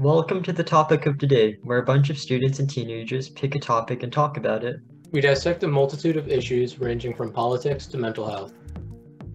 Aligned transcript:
welcome 0.00 0.42
to 0.42 0.50
the 0.50 0.64
topic 0.64 1.04
of 1.04 1.18
today, 1.18 1.58
where 1.62 1.76
a 1.76 1.82
bunch 1.82 2.08
of 2.08 2.16
students 2.16 2.58
and 2.58 2.70
teenagers 2.70 3.28
pick 3.28 3.54
a 3.54 3.58
topic 3.58 4.02
and 4.02 4.10
talk 4.10 4.38
about 4.38 4.64
it. 4.64 4.76
We 5.10 5.20
dissect 5.20 5.62
a 5.62 5.68
multitude 5.68 6.16
of 6.16 6.26
issues 6.26 6.78
ranging 6.78 7.14
from 7.14 7.30
politics 7.30 7.86
to 7.88 7.98
mental 7.98 8.26
health. 8.26 8.54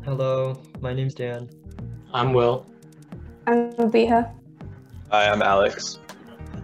Hello, 0.04 0.60
my 0.82 0.92
name's 0.92 1.14
Dan. 1.14 1.52
I'm 2.12 2.34
Will. 2.34 2.66
I'm 3.46 3.74
Abiha. 3.74 4.34
Hi, 5.12 5.30
I'm 5.30 5.44
Alex. 5.44 6.00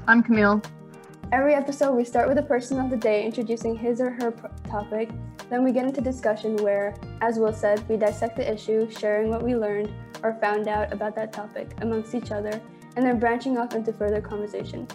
I'm 0.07 0.23
Camille. 0.23 0.63
Every 1.31 1.53
episode, 1.53 1.93
we 1.93 2.03
start 2.03 2.27
with 2.27 2.39
a 2.39 2.43
person 2.43 2.79
of 2.79 2.89
the 2.89 2.97
day 2.97 3.23
introducing 3.23 3.77
his 3.77 4.01
or 4.01 4.09
her 4.09 4.31
topic. 4.67 5.11
Then 5.51 5.63
we 5.63 5.71
get 5.71 5.85
into 5.85 6.01
discussion 6.01 6.55
where, 6.57 6.95
as 7.21 7.37
Will 7.37 7.53
said, 7.53 7.87
we 7.87 7.97
dissect 7.97 8.35
the 8.35 8.51
issue, 8.51 8.89
sharing 8.89 9.29
what 9.29 9.43
we 9.43 9.55
learned 9.55 9.93
or 10.23 10.33
found 10.41 10.67
out 10.67 10.91
about 10.91 11.15
that 11.17 11.31
topic 11.31 11.75
amongst 11.81 12.15
each 12.15 12.31
other, 12.31 12.59
and 12.95 13.05
then 13.05 13.19
branching 13.19 13.57
off 13.57 13.73
into 13.73 13.93
further 13.93 14.21
conversation. 14.21 14.87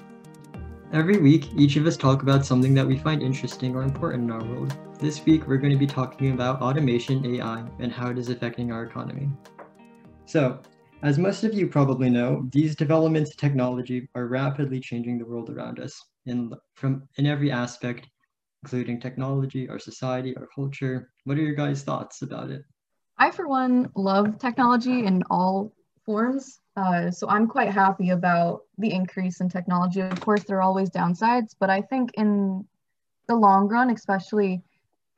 Every 0.92 1.18
week, 1.18 1.52
each 1.56 1.76
of 1.76 1.86
us 1.86 1.96
talk 1.96 2.22
about 2.22 2.46
something 2.46 2.72
that 2.74 2.86
we 2.86 2.96
find 2.96 3.22
interesting 3.22 3.74
or 3.74 3.82
important 3.82 4.24
in 4.24 4.30
our 4.30 4.44
world. 4.44 4.76
This 5.00 5.24
week, 5.24 5.46
we're 5.46 5.56
going 5.56 5.72
to 5.72 5.78
be 5.78 5.86
talking 5.86 6.32
about 6.32 6.62
automation, 6.62 7.26
AI, 7.26 7.64
and 7.80 7.92
how 7.92 8.08
it 8.10 8.18
is 8.18 8.28
affecting 8.28 8.70
our 8.70 8.84
economy. 8.84 9.28
So, 10.26 10.60
as 11.02 11.18
most 11.18 11.44
of 11.44 11.52
you 11.54 11.68
probably 11.68 12.08
know, 12.08 12.48
these 12.52 12.74
developments 12.74 13.32
in 13.32 13.36
technology 13.36 14.08
are 14.14 14.26
rapidly 14.26 14.80
changing 14.80 15.18
the 15.18 15.26
world 15.26 15.50
around 15.50 15.80
us 15.80 16.00
in, 16.24 16.52
from, 16.74 17.08
in 17.16 17.26
every 17.26 17.50
aspect, 17.50 18.08
including 18.62 19.00
technology, 19.00 19.68
our 19.68 19.78
society, 19.78 20.36
our 20.36 20.48
culture. 20.54 21.10
What 21.24 21.36
are 21.36 21.42
your 21.42 21.54
guys' 21.54 21.82
thoughts 21.82 22.22
about 22.22 22.50
it? 22.50 22.62
I, 23.18 23.30
for 23.30 23.48
one, 23.48 23.90
love 23.94 24.38
technology 24.38 25.04
in 25.04 25.22
all 25.30 25.72
forms. 26.04 26.60
Uh, 26.76 27.10
so 27.10 27.26
I'm 27.28 27.46
quite 27.46 27.70
happy 27.70 28.10
about 28.10 28.62
the 28.76 28.92
increase 28.92 29.40
in 29.40 29.48
technology. 29.48 30.00
Of 30.00 30.20
course, 30.20 30.44
there 30.44 30.58
are 30.58 30.62
always 30.62 30.90
downsides, 30.90 31.54
but 31.58 31.70
I 31.70 31.80
think 31.80 32.10
in 32.14 32.66
the 33.28 33.34
long 33.34 33.68
run, 33.68 33.90
especially 33.90 34.62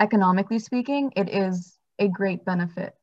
economically 0.00 0.60
speaking, 0.60 1.12
it 1.16 1.28
is 1.28 1.76
a 1.98 2.06
great 2.06 2.44
benefit. 2.44 2.94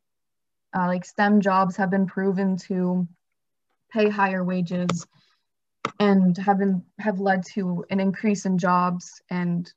Uh, 0.76 0.88
like 0.88 1.04
STEM 1.04 1.42
jobs 1.42 1.76
have 1.76 1.90
been 1.90 2.06
proven 2.06 2.56
to 2.58 3.06
pay 3.92 4.10
higher 4.10 4.44
wages 4.44 5.06
and 6.00 6.38
have 6.38 6.58
been 6.58 6.84
have 7.00 7.20
led 7.20 7.44
to 7.46 7.86
an 7.90 8.00
increase 8.00 8.46
in 8.46 8.58
jobs 8.58 9.22
and 9.30 9.72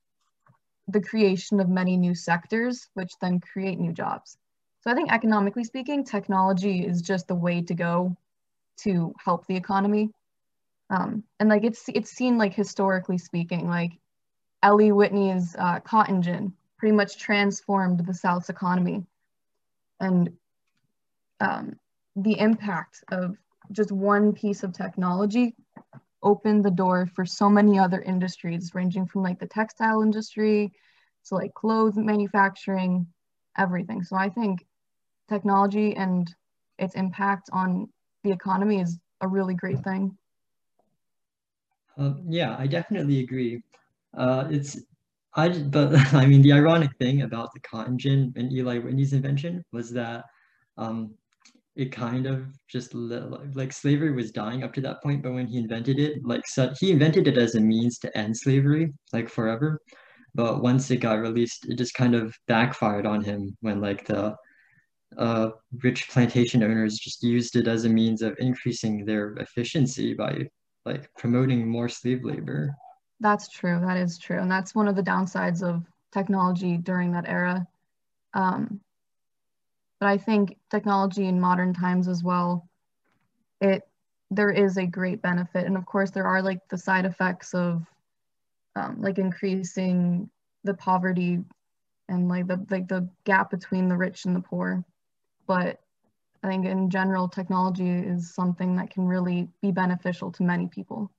the 0.87 1.01
creation 1.01 1.61
of 1.61 1.69
many 1.69 1.97
new 1.97 2.15
sectors, 2.15 2.89
which 2.95 3.13
then 3.21 3.41
create 3.41 3.79
new 3.79 3.93
jobs. 3.93 4.39
So 4.81 4.91
I 4.91 4.95
think 4.95 5.13
economically 5.13 5.65
speaking, 5.65 6.05
technology 6.05 6.87
is 6.87 7.03
just 7.03 7.27
the 7.27 7.35
way 7.35 7.61
to 7.63 7.75
go 7.75 8.17
to 8.83 9.15
help 9.23 9.47
the 9.47 9.57
economy. 9.57 10.11
Um, 10.91 11.25
and 11.39 11.49
like 11.49 11.65
it's 11.65 11.85
it's 11.89 12.11
seen 12.11 12.39
like 12.39 12.55
historically 12.55 13.19
speaking, 13.19 13.69
like 13.69 13.93
Eli 14.65 14.91
Whitney's 14.91 15.55
uh, 15.59 15.81
cotton 15.81 16.23
gin 16.23 16.53
pretty 16.79 16.95
much 16.95 17.19
transformed 17.19 18.07
the 18.07 18.15
South's 18.15 18.49
economy, 18.49 19.05
and 20.01 20.31
um, 21.41 21.77
the 22.17 22.39
impact 22.39 23.05
of 23.11 23.37
just 23.73 23.93
one 23.93 24.33
piece 24.33 24.63
of 24.63 24.73
technology 24.73 25.55
opened 26.23 26.65
the 26.65 26.71
door 26.71 27.07
for 27.15 27.25
so 27.25 27.49
many 27.49 27.79
other 27.79 28.01
industries, 28.01 28.75
ranging 28.75 29.07
from 29.07 29.23
like 29.23 29.39
the 29.39 29.47
textile 29.47 30.03
industry 30.03 30.73
to 31.27 31.35
like 31.35 31.55
clothes 31.55 31.97
manufacturing, 31.97 33.07
everything. 33.57 34.03
So 34.03 34.17
I 34.17 34.29
think 34.29 34.67
technology 35.29 35.95
and 35.95 36.29
its 36.79 36.95
impact 36.95 37.51
on 37.53 37.89
the 38.25 38.31
economy 38.31 38.81
is 38.81 38.99
a 39.21 39.29
really 39.29 39.55
great 39.55 39.83
thing. 39.85 40.17
Um, 41.97 42.23
yeah, 42.29 42.57
I 42.59 42.67
definitely 42.67 43.21
agree. 43.21 43.63
Uh, 44.17 44.47
it's 44.51 44.81
I 45.35 45.49
but 45.49 45.95
I 46.15 46.27
mean 46.27 46.43
the 46.43 46.53
ironic 46.53 46.91
thing 46.99 47.23
about 47.23 47.53
the 47.55 47.61
cotton 47.61 47.99
gin 47.99 48.33
and 48.37 48.53
Eli 48.53 48.79
Whitney's 48.79 49.13
invention 49.13 49.65
was 49.73 49.91
that 49.93 50.25
um, 50.77 51.15
it 51.77 51.93
kind 51.93 52.27
of 52.27 52.47
just 52.69 52.93
like 52.93 53.73
slavery 53.73 54.13
was 54.13 54.33
dying 54.33 54.65
up 54.65 54.73
to 54.75 54.81
that 54.81 55.03
point, 55.03 55.23
but 55.23 55.33
when 55.33 55.47
he 55.47 55.59
invented 55.59 55.99
it, 55.99 56.25
like 56.25 56.47
so 56.47 56.73
he 56.79 56.91
invented 56.91 57.29
it 57.29 57.39
as 57.39 57.55
a 57.55 57.61
means 57.61 57.99
to 58.01 58.19
end 58.19 58.37
slavery, 58.37 58.93
like 59.13 59.29
forever. 59.29 59.81
But 60.35 60.63
once 60.63 60.91
it 60.91 60.99
got 60.99 61.21
released, 61.21 61.67
it 61.69 61.79
just 61.79 61.95
kind 61.95 62.15
of 62.15 62.35
backfired 62.47 63.07
on 63.07 63.23
him 63.23 63.57
when 63.61 63.81
like 63.81 64.07
the 64.07 64.37
uh, 65.17 65.51
rich 65.83 66.09
plantation 66.11 66.63
owners 66.63 66.99
just 66.99 67.23
used 67.23 67.57
it 67.57 67.67
as 67.67 67.85
a 67.85 67.89
means 67.89 68.23
of 68.23 68.37
increasing 68.39 69.05
their 69.05 69.33
efficiency 69.35 70.15
by 70.15 70.49
like 70.85 71.13
promoting 71.17 71.67
more 71.67 71.89
slave 71.89 72.25
labor. 72.25 72.75
That's 73.21 73.49
true. 73.49 73.81
That 73.81 73.97
is 73.97 74.19
true, 74.19 74.39
and 74.39 74.51
that's 74.51 74.75
one 74.75 74.89
of 74.89 74.97
the 74.97 75.03
downsides 75.03 75.63
of 75.63 75.83
technology 76.13 76.77
during 76.77 77.13
that 77.13 77.29
era. 77.29 77.67
Um, 78.35 78.81
but 79.99 80.09
I 80.09 80.19
think 80.19 80.57
technology 80.71 81.27
in 81.27 81.41
modern 81.41 81.75
times 81.75 82.07
as 82.07 82.23
well, 82.23 82.69
it 83.61 83.83
there 84.31 84.51
is 84.51 84.77
a 84.77 84.87
great 84.87 85.23
benefit, 85.23 85.67
and 85.67 85.77
of 85.77 85.87
course 85.87 86.11
there 86.11 86.27
are 86.27 86.43
like 86.43 86.61
the 86.69 86.79
side 86.79 87.07
effects 87.07 87.55
of 87.55 87.85
um, 88.77 89.01
like 89.01 89.19
increasing 89.19 90.31
the 90.65 90.75
poverty 90.75 91.41
and 92.09 92.29
like 92.29 92.47
the 92.47 92.65
like 92.71 92.89
the 92.89 93.09
gap 93.25 93.51
between 93.51 93.89
the 93.89 93.97
rich 93.97 94.25
and 94.25 94.37
the 94.37 94.41
poor 94.41 94.85
but 95.49 95.81
I 96.45 96.47
think 96.47 96.67
in 96.67 96.89
general, 96.89 97.29
technology 97.29 97.91
is 97.91 98.33
something 98.33 98.77
that 98.77 98.91
can 98.91 99.05
really 99.09 99.49
be 99.61 99.73
beneficial 99.73 100.31
to 100.33 100.45
many 100.45 100.69
people. 100.69 101.11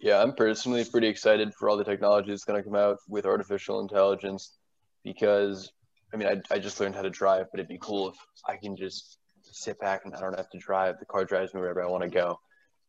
Yeah, 0.00 0.20
I'm 0.20 0.34
personally 0.34 0.84
pretty 0.84 1.06
excited 1.06 1.54
for 1.54 1.68
all 1.68 1.76
the 1.76 1.84
technology 1.84 2.30
that's 2.30 2.44
going 2.44 2.60
to 2.60 2.68
come 2.68 2.74
out 2.74 2.96
with 3.08 3.26
artificial 3.26 3.80
intelligence 3.80 4.56
because, 5.04 5.70
I 6.12 6.16
mean, 6.16 6.26
I, 6.26 6.54
I 6.54 6.58
just 6.58 6.80
learned 6.80 6.96
how 6.96 7.02
to 7.02 7.10
drive, 7.10 7.46
but 7.52 7.60
it'd 7.60 7.68
be 7.68 7.78
cool 7.80 8.08
if 8.08 8.16
I 8.48 8.56
can 8.56 8.76
just 8.76 9.18
sit 9.42 9.78
back 9.78 10.02
and 10.04 10.14
I 10.14 10.20
don't 10.20 10.36
have 10.36 10.50
to 10.50 10.58
drive. 10.58 10.98
The 10.98 11.06
car 11.06 11.24
drives 11.24 11.54
me 11.54 11.60
wherever 11.60 11.82
I 11.82 11.86
want 11.86 12.02
to 12.02 12.08
go. 12.08 12.40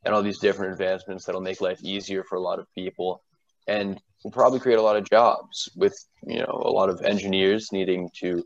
And 0.05 0.15
all 0.15 0.23
these 0.23 0.39
different 0.39 0.71
advancements 0.71 1.25
that'll 1.25 1.41
make 1.41 1.61
life 1.61 1.83
easier 1.83 2.23
for 2.23 2.37
a 2.37 2.41
lot 2.41 2.59
of 2.59 2.65
people. 2.73 3.23
And 3.67 4.01
will 4.23 4.31
probably 4.31 4.59
create 4.59 4.79
a 4.79 4.81
lot 4.81 4.95
of 4.95 5.07
jobs 5.09 5.69
with, 5.75 5.93
you 6.23 6.39
know, 6.39 6.61
a 6.65 6.71
lot 6.71 6.89
of 6.89 7.01
engineers 7.01 7.71
needing 7.71 8.09
to 8.21 8.43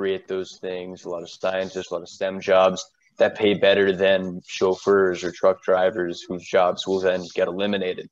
create 0.00 0.26
those 0.26 0.58
things, 0.62 1.04
a 1.04 1.10
lot 1.10 1.22
of 1.22 1.28
scientists, 1.28 1.90
a 1.90 1.94
lot 1.94 2.00
of 2.02 2.08
STEM 2.08 2.40
jobs 2.40 2.82
that 3.18 3.36
pay 3.36 3.52
better 3.52 3.94
than 3.94 4.40
chauffeurs 4.48 5.22
or 5.22 5.30
truck 5.30 5.62
drivers 5.62 6.22
whose 6.26 6.42
jobs 6.42 6.86
will 6.86 7.00
then 7.00 7.22
get 7.34 7.48
eliminated. 7.48 8.08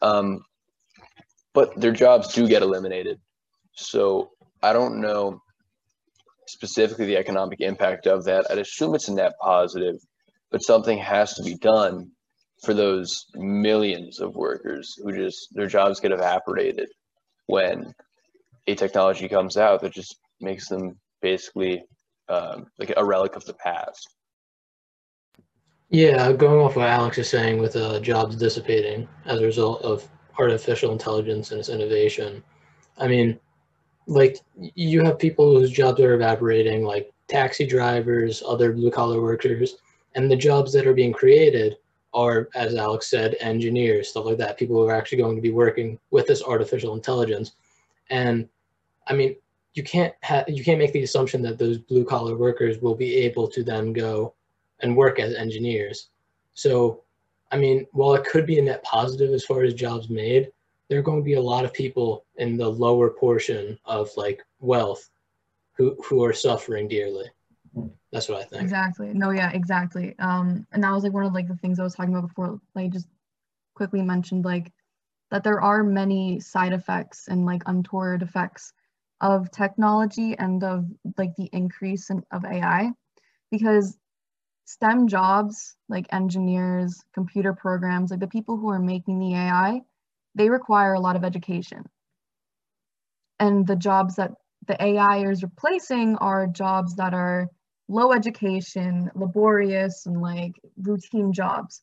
Um, 0.00 0.40
but 1.54 1.80
their 1.80 1.92
jobs 1.92 2.34
do 2.34 2.48
get 2.48 2.62
eliminated. 2.62 3.20
So 3.76 4.30
I 4.64 4.72
don't 4.72 5.00
know 5.00 5.40
specifically 6.48 7.06
the 7.06 7.18
economic 7.18 7.60
impact 7.60 8.08
of 8.08 8.24
that. 8.24 8.50
I'd 8.50 8.58
assume 8.58 8.96
it's 8.96 9.06
a 9.06 9.14
net 9.14 9.34
positive, 9.40 9.94
but 10.50 10.64
something 10.64 10.98
has 10.98 11.34
to 11.34 11.44
be 11.44 11.54
done 11.54 12.10
for 12.64 12.74
those 12.74 13.26
millions 13.36 14.18
of 14.18 14.34
workers 14.34 14.92
who 15.00 15.12
just 15.12 15.50
their 15.52 15.68
jobs 15.68 16.00
get 16.00 16.10
evaporated 16.10 16.88
when 17.46 17.94
a 18.66 18.74
technology 18.74 19.28
comes 19.28 19.56
out 19.56 19.82
that 19.82 19.94
just 19.94 20.16
makes 20.40 20.68
them 20.68 20.98
basically 21.22 21.84
um, 22.28 22.66
like 22.78 22.92
a 22.96 23.04
relic 23.04 23.36
of 23.36 23.44
the 23.46 23.54
past. 23.54 24.16
Yeah, 25.88 26.32
going 26.32 26.60
off 26.60 26.76
what 26.76 26.88
Alex 26.88 27.18
is 27.18 27.28
saying 27.28 27.58
with 27.58 27.76
uh, 27.76 28.00
jobs 28.00 28.36
dissipating 28.36 29.06
as 29.26 29.40
a 29.40 29.44
result 29.44 29.82
of 29.82 30.08
artificial 30.38 30.92
intelligence 30.92 31.50
and 31.50 31.60
its 31.60 31.68
innovation. 31.68 32.42
I 32.98 33.08
mean, 33.08 33.38
like 34.06 34.38
you 34.56 35.04
have 35.04 35.18
people 35.18 35.54
whose 35.54 35.70
jobs 35.70 36.00
are 36.00 36.14
evaporating, 36.14 36.84
like 36.84 37.12
taxi 37.28 37.66
drivers, 37.66 38.42
other 38.46 38.72
blue 38.72 38.90
collar 38.90 39.20
workers, 39.20 39.76
and 40.14 40.30
the 40.30 40.36
jobs 40.36 40.72
that 40.72 40.86
are 40.86 40.94
being 40.94 41.12
created 41.12 41.76
are, 42.14 42.48
as 42.54 42.74
Alex 42.74 43.08
said, 43.08 43.36
engineers, 43.40 44.08
stuff 44.08 44.26
like 44.26 44.38
that. 44.38 44.58
People 44.58 44.76
who 44.76 44.88
are 44.88 44.94
actually 44.94 45.18
going 45.18 45.36
to 45.36 45.42
be 45.42 45.50
working 45.50 45.98
with 46.10 46.26
this 46.26 46.42
artificial 46.42 46.94
intelligence. 46.94 47.52
And 48.10 48.48
I 49.06 49.14
mean, 49.14 49.36
you 49.74 49.82
can't 49.82 50.14
ha- 50.22 50.44
you 50.48 50.64
can't 50.64 50.78
make 50.78 50.92
the 50.92 51.02
assumption 51.02 51.42
that 51.42 51.58
those 51.58 51.78
blue 51.78 52.04
collar 52.04 52.36
workers 52.36 52.80
will 52.80 52.94
be 52.94 53.14
able 53.16 53.48
to 53.48 53.64
then 53.64 53.92
go 53.92 54.34
and 54.80 54.96
work 54.96 55.18
as 55.18 55.34
engineers. 55.34 56.08
So, 56.54 57.02
I 57.50 57.56
mean, 57.56 57.86
while 57.92 58.14
it 58.14 58.26
could 58.26 58.46
be 58.46 58.58
a 58.58 58.62
net 58.62 58.82
positive 58.82 59.32
as 59.32 59.44
far 59.44 59.62
as 59.62 59.74
jobs 59.74 60.10
made, 60.10 60.52
there 60.88 60.98
are 60.98 61.02
going 61.02 61.20
to 61.20 61.24
be 61.24 61.34
a 61.34 61.40
lot 61.40 61.64
of 61.64 61.72
people 61.72 62.24
in 62.36 62.56
the 62.56 62.68
lower 62.68 63.10
portion 63.10 63.78
of 63.84 64.10
like 64.16 64.42
wealth 64.60 65.08
who 65.76 65.96
who 66.06 66.22
are 66.24 66.34
suffering 66.34 66.88
dearly. 66.88 67.26
That's 68.12 68.28
what 68.28 68.40
I 68.40 68.44
think. 68.44 68.62
Exactly. 68.62 69.14
No, 69.14 69.30
yeah, 69.30 69.50
exactly. 69.52 70.14
Um, 70.18 70.66
and 70.72 70.84
that 70.84 70.92
was 70.92 71.02
like 71.02 71.14
one 71.14 71.24
of 71.24 71.32
like 71.32 71.48
the 71.48 71.56
things 71.56 71.80
I 71.80 71.84
was 71.84 71.94
talking 71.94 72.14
about 72.14 72.28
before. 72.28 72.60
Like 72.74 72.92
just 72.92 73.08
quickly 73.74 74.02
mentioned 74.02 74.44
like 74.44 74.70
that 75.30 75.44
there 75.44 75.62
are 75.62 75.82
many 75.82 76.38
side 76.40 76.74
effects 76.74 77.28
and 77.28 77.46
like 77.46 77.62
untoward 77.64 78.20
effects 78.20 78.74
of 79.22 79.50
technology 79.52 80.36
and 80.36 80.62
of 80.64 80.84
like 81.16 81.34
the 81.36 81.48
increase 81.52 82.10
in, 82.10 82.22
of 82.32 82.44
AI 82.44 82.90
because 83.50 83.96
STEM 84.64 85.08
jobs 85.08 85.76
like 85.88 86.06
engineers, 86.12 87.00
computer 87.14 87.54
programs, 87.54 88.10
like 88.10 88.20
the 88.20 88.26
people 88.26 88.56
who 88.56 88.68
are 88.68 88.80
making 88.80 89.18
the 89.18 89.34
AI, 89.34 89.80
they 90.34 90.50
require 90.50 90.94
a 90.94 91.00
lot 91.00 91.16
of 91.16 91.24
education. 91.24 91.84
And 93.38 93.66
the 93.66 93.76
jobs 93.76 94.16
that 94.16 94.32
the 94.66 94.82
AI 94.82 95.28
is 95.30 95.42
replacing 95.42 96.16
are 96.16 96.46
jobs 96.46 96.96
that 96.96 97.14
are 97.14 97.48
low 97.88 98.12
education, 98.12 99.10
laborious, 99.14 100.06
and 100.06 100.20
like 100.20 100.52
routine 100.80 101.32
jobs. 101.32 101.82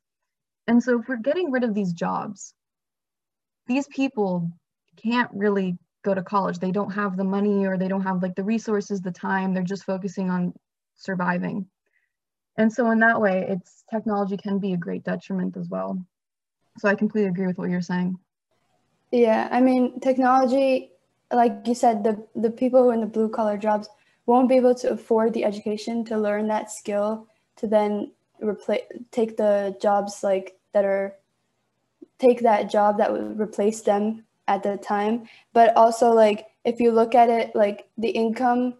And 0.67 0.81
so 0.81 0.99
if 0.99 1.07
we're 1.07 1.17
getting 1.17 1.51
rid 1.51 1.63
of 1.63 1.73
these 1.73 1.93
jobs, 1.93 2.53
these 3.67 3.87
people 3.87 4.49
can't 4.97 5.29
really 5.33 5.77
go 6.03 6.13
to 6.13 6.23
college. 6.23 6.59
They 6.59 6.71
don't 6.71 6.91
have 6.91 7.17
the 7.17 7.23
money 7.23 7.65
or 7.65 7.77
they 7.77 7.87
don't 7.87 8.03
have 8.03 8.21
like 8.21 8.35
the 8.35 8.43
resources, 8.43 9.01
the 9.01 9.11
time. 9.11 9.53
They're 9.53 9.63
just 9.63 9.83
focusing 9.83 10.29
on 10.29 10.53
surviving. 10.95 11.67
And 12.57 12.71
so 12.71 12.91
in 12.91 12.99
that 12.99 13.21
way, 13.21 13.45
it's 13.49 13.83
technology 13.89 14.37
can 14.37 14.59
be 14.59 14.73
a 14.73 14.77
great 14.77 15.03
detriment 15.03 15.57
as 15.57 15.69
well. 15.69 16.05
So 16.77 16.89
I 16.89 16.95
completely 16.95 17.29
agree 17.29 17.47
with 17.47 17.57
what 17.57 17.69
you're 17.69 17.81
saying. 17.81 18.17
Yeah, 19.11 19.47
I 19.51 19.59
mean, 19.61 19.99
technology, 19.99 20.91
like 21.31 21.61
you 21.65 21.73
said, 21.73 22.03
the, 22.03 22.25
the 22.35 22.51
people 22.51 22.83
who 22.83 22.89
are 22.89 22.93
in 22.93 23.01
the 23.01 23.07
blue 23.07 23.29
collar 23.29 23.57
jobs 23.57 23.89
won't 24.25 24.49
be 24.49 24.55
able 24.55 24.75
to 24.75 24.91
afford 24.91 25.33
the 25.33 25.43
education 25.43 26.05
to 26.05 26.17
learn 26.17 26.47
that 26.47 26.71
skill 26.71 27.27
to 27.55 27.67
then 27.67 28.11
replace 28.41 28.83
take 29.11 29.35
the 29.35 29.75
jobs 29.81 30.23
like 30.23 30.57
that 30.73 30.85
are 30.85 31.15
take 32.19 32.41
that 32.41 32.69
job 32.69 32.97
that 32.97 33.11
would 33.11 33.39
replace 33.39 33.81
them 33.81 34.23
at 34.49 34.63
the 34.63 34.75
time. 34.77 35.29
But 35.53 35.75
also 35.77 36.11
like 36.11 36.47
if 36.65 36.79
you 36.81 36.91
look 36.91 37.15
at 37.15 37.29
it 37.29 37.55
like 37.55 37.87
the 37.97 38.09
income 38.09 38.73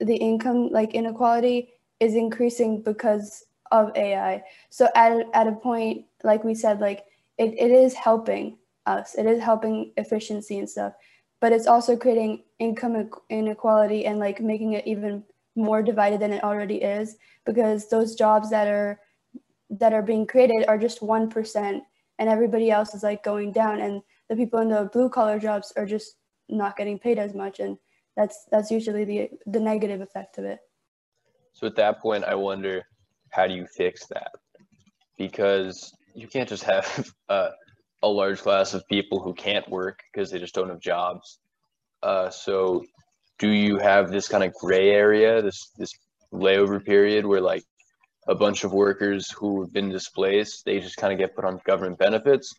the 0.00 0.16
income 0.16 0.68
like 0.70 0.94
inequality 0.94 1.70
is 2.00 2.14
increasing 2.14 2.82
because 2.82 3.44
of 3.70 3.96
AI. 3.96 4.42
So 4.70 4.88
at, 4.94 5.26
at 5.32 5.46
a 5.46 5.52
point, 5.52 6.04
like 6.22 6.44
we 6.44 6.54
said, 6.54 6.80
like 6.80 7.04
it, 7.38 7.54
it 7.58 7.70
is 7.70 7.94
helping 7.94 8.58
us, 8.86 9.14
it 9.14 9.26
is 9.26 9.42
helping 9.42 9.92
efficiency 9.96 10.58
and 10.58 10.68
stuff, 10.68 10.92
but 11.40 11.52
it's 11.52 11.66
also 11.66 11.96
creating 11.96 12.42
income 12.58 13.10
inequality 13.30 14.06
and 14.06 14.18
like 14.18 14.40
making 14.40 14.72
it 14.72 14.86
even 14.86 15.22
more 15.56 15.82
divided 15.82 16.20
than 16.20 16.32
it 16.32 16.42
already 16.42 16.76
is 16.82 17.16
because 17.46 17.88
those 17.88 18.14
jobs 18.16 18.50
that 18.50 18.66
are 18.66 19.00
that 19.70 19.92
are 19.92 20.02
being 20.02 20.26
created 20.26 20.64
are 20.68 20.78
just 20.78 21.00
1% 21.00 21.80
and 22.18 22.28
everybody 22.28 22.70
else 22.70 22.94
is 22.94 23.02
like 23.02 23.24
going 23.24 23.50
down 23.50 23.80
and 23.80 24.02
the 24.28 24.36
people 24.36 24.60
in 24.60 24.68
the 24.68 24.88
blue 24.92 25.08
collar 25.08 25.38
jobs 25.38 25.72
are 25.76 25.86
just 25.86 26.16
not 26.48 26.76
getting 26.76 26.98
paid 26.98 27.18
as 27.18 27.34
much 27.34 27.60
and 27.60 27.76
that's 28.16 28.46
that's 28.50 28.70
usually 28.70 29.04
the 29.04 29.30
the 29.46 29.60
negative 29.60 30.00
effect 30.00 30.38
of 30.38 30.44
it. 30.44 30.60
So 31.52 31.66
at 31.66 31.76
that 31.76 32.00
point 32.00 32.24
i 32.24 32.34
wonder 32.34 32.82
how 33.30 33.46
do 33.48 33.54
you 33.54 33.66
fix 33.66 34.06
that? 34.06 34.30
Because 35.18 35.92
you 36.14 36.28
can't 36.28 36.48
just 36.48 36.62
have 36.62 37.10
a, 37.28 37.50
a 38.02 38.08
large 38.08 38.40
class 38.40 38.74
of 38.74 38.86
people 38.88 39.20
who 39.20 39.34
can't 39.34 39.68
work 39.68 39.98
because 40.12 40.30
they 40.30 40.38
just 40.38 40.54
don't 40.54 40.68
have 40.68 40.80
jobs. 40.80 41.40
Uh, 42.02 42.30
so 42.30 42.84
do 43.38 43.48
you 43.48 43.78
have 43.78 44.10
this 44.10 44.28
kind 44.28 44.44
of 44.44 44.52
gray 44.54 44.90
area 44.90 45.42
this 45.42 45.72
this 45.76 45.92
layover 46.32 46.84
period 46.84 47.26
where 47.26 47.40
like 47.40 47.64
a 48.26 48.34
bunch 48.34 48.64
of 48.64 48.72
workers 48.72 49.30
who 49.30 49.60
have 49.60 49.72
been 49.72 49.90
displaced 49.90 50.64
they 50.64 50.80
just 50.80 50.96
kind 50.96 51.12
of 51.12 51.18
get 51.18 51.34
put 51.34 51.44
on 51.44 51.60
government 51.64 51.98
benefits? 51.98 52.54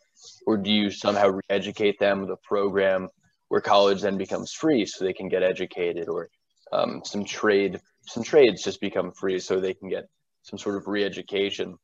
Or 0.46 0.56
do 0.56 0.70
you 0.70 0.90
somehow 0.90 1.28
re-educate 1.28 1.98
them 1.98 2.20
with 2.20 2.30
a 2.30 2.36
program 2.36 3.08
where 3.48 3.60
college 3.60 4.02
then 4.02 4.16
becomes 4.16 4.52
free 4.52 4.86
so 4.86 5.04
they 5.04 5.12
can 5.12 5.28
get 5.28 5.42
educated? 5.42 6.08
Or 6.08 6.28
um, 6.72 7.02
some 7.04 7.24
trade 7.24 7.80
some 8.06 8.22
trades 8.22 8.62
just 8.62 8.80
become 8.80 9.12
free 9.12 9.40
so 9.40 9.58
they 9.58 9.74
can 9.74 9.88
get 9.88 10.08
some 10.42 10.58
sort 10.58 10.76
of 10.76 10.86
re-education 10.86 11.76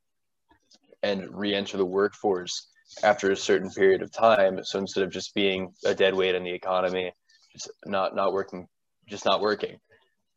and 1.02 1.37
re-enter 1.37 1.76
the 1.76 1.85
workforce 1.85 2.69
after 3.02 3.32
a 3.32 3.37
certain 3.37 3.70
period 3.70 4.02
of 4.02 4.12
time? 4.12 4.61
So 4.64 4.78
instead 4.78 5.02
of 5.02 5.11
just 5.11 5.35
being 5.35 5.73
a 5.85 5.94
dead 5.94 6.14
weight 6.14 6.35
in 6.35 6.44
the 6.44 6.55
economy 6.55 7.12
just 7.52 7.70
not 7.85 8.14
not 8.14 8.32
working 8.32 8.67
just 9.08 9.25
not 9.25 9.40
working 9.40 9.78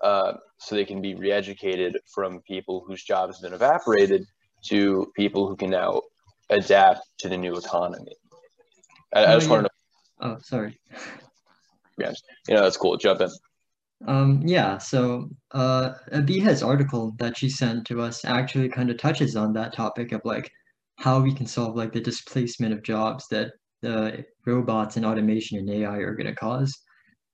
uh, 0.09 0.31
so 0.57 0.75
they 0.75 0.85
can 0.85 1.01
be 1.01 1.15
re-educated 1.15 1.93
from 2.13 2.41
people 2.53 2.83
whose 2.87 3.03
jobs 3.03 3.37
have 3.37 3.43
been 3.43 3.53
evaporated 3.61 4.21
to 4.69 5.11
people 5.15 5.47
who 5.47 5.55
can 5.55 5.69
now 5.69 6.01
adapt 6.49 7.01
to 7.21 7.27
the 7.29 7.37
new 7.37 7.55
economy 7.63 8.15
i, 9.15 9.25
I 9.25 9.33
just 9.35 9.49
Oh, 9.49 9.53
want 9.53 9.65
to 9.65 9.71
Oh, 10.21 10.37
sorry. 10.41 10.79
programs. 11.95 12.21
You 12.47 12.55
know, 12.55 12.63
that's 12.63 12.77
cool. 12.77 12.97
Jump 12.97 13.21
in. 13.21 13.29
Um, 14.07 14.41
yeah, 14.45 14.77
so 14.77 15.29
uh, 15.51 15.93
Abiha's 16.11 16.61
article 16.61 17.13
that 17.17 17.37
she 17.37 17.49
sent 17.49 17.85
to 17.87 18.01
us 18.01 18.25
actually 18.25 18.69
kind 18.69 18.89
of 18.89 18.97
touches 18.97 19.35
on 19.35 19.53
that 19.53 19.73
topic 19.73 20.11
of 20.11 20.21
like 20.25 20.49
how 20.97 21.19
we 21.19 21.33
can 21.33 21.45
solve 21.45 21.75
like 21.75 21.93
the 21.93 22.01
displacement 22.01 22.73
of 22.73 22.83
jobs 22.83 23.25
that 23.31 23.51
the 23.81 24.25
robots 24.45 24.97
and 24.97 25.05
automation 25.05 25.57
and 25.57 25.69
AI 25.69 25.97
are 25.97 26.15
going 26.15 26.27
to 26.27 26.35
cause. 26.35 26.77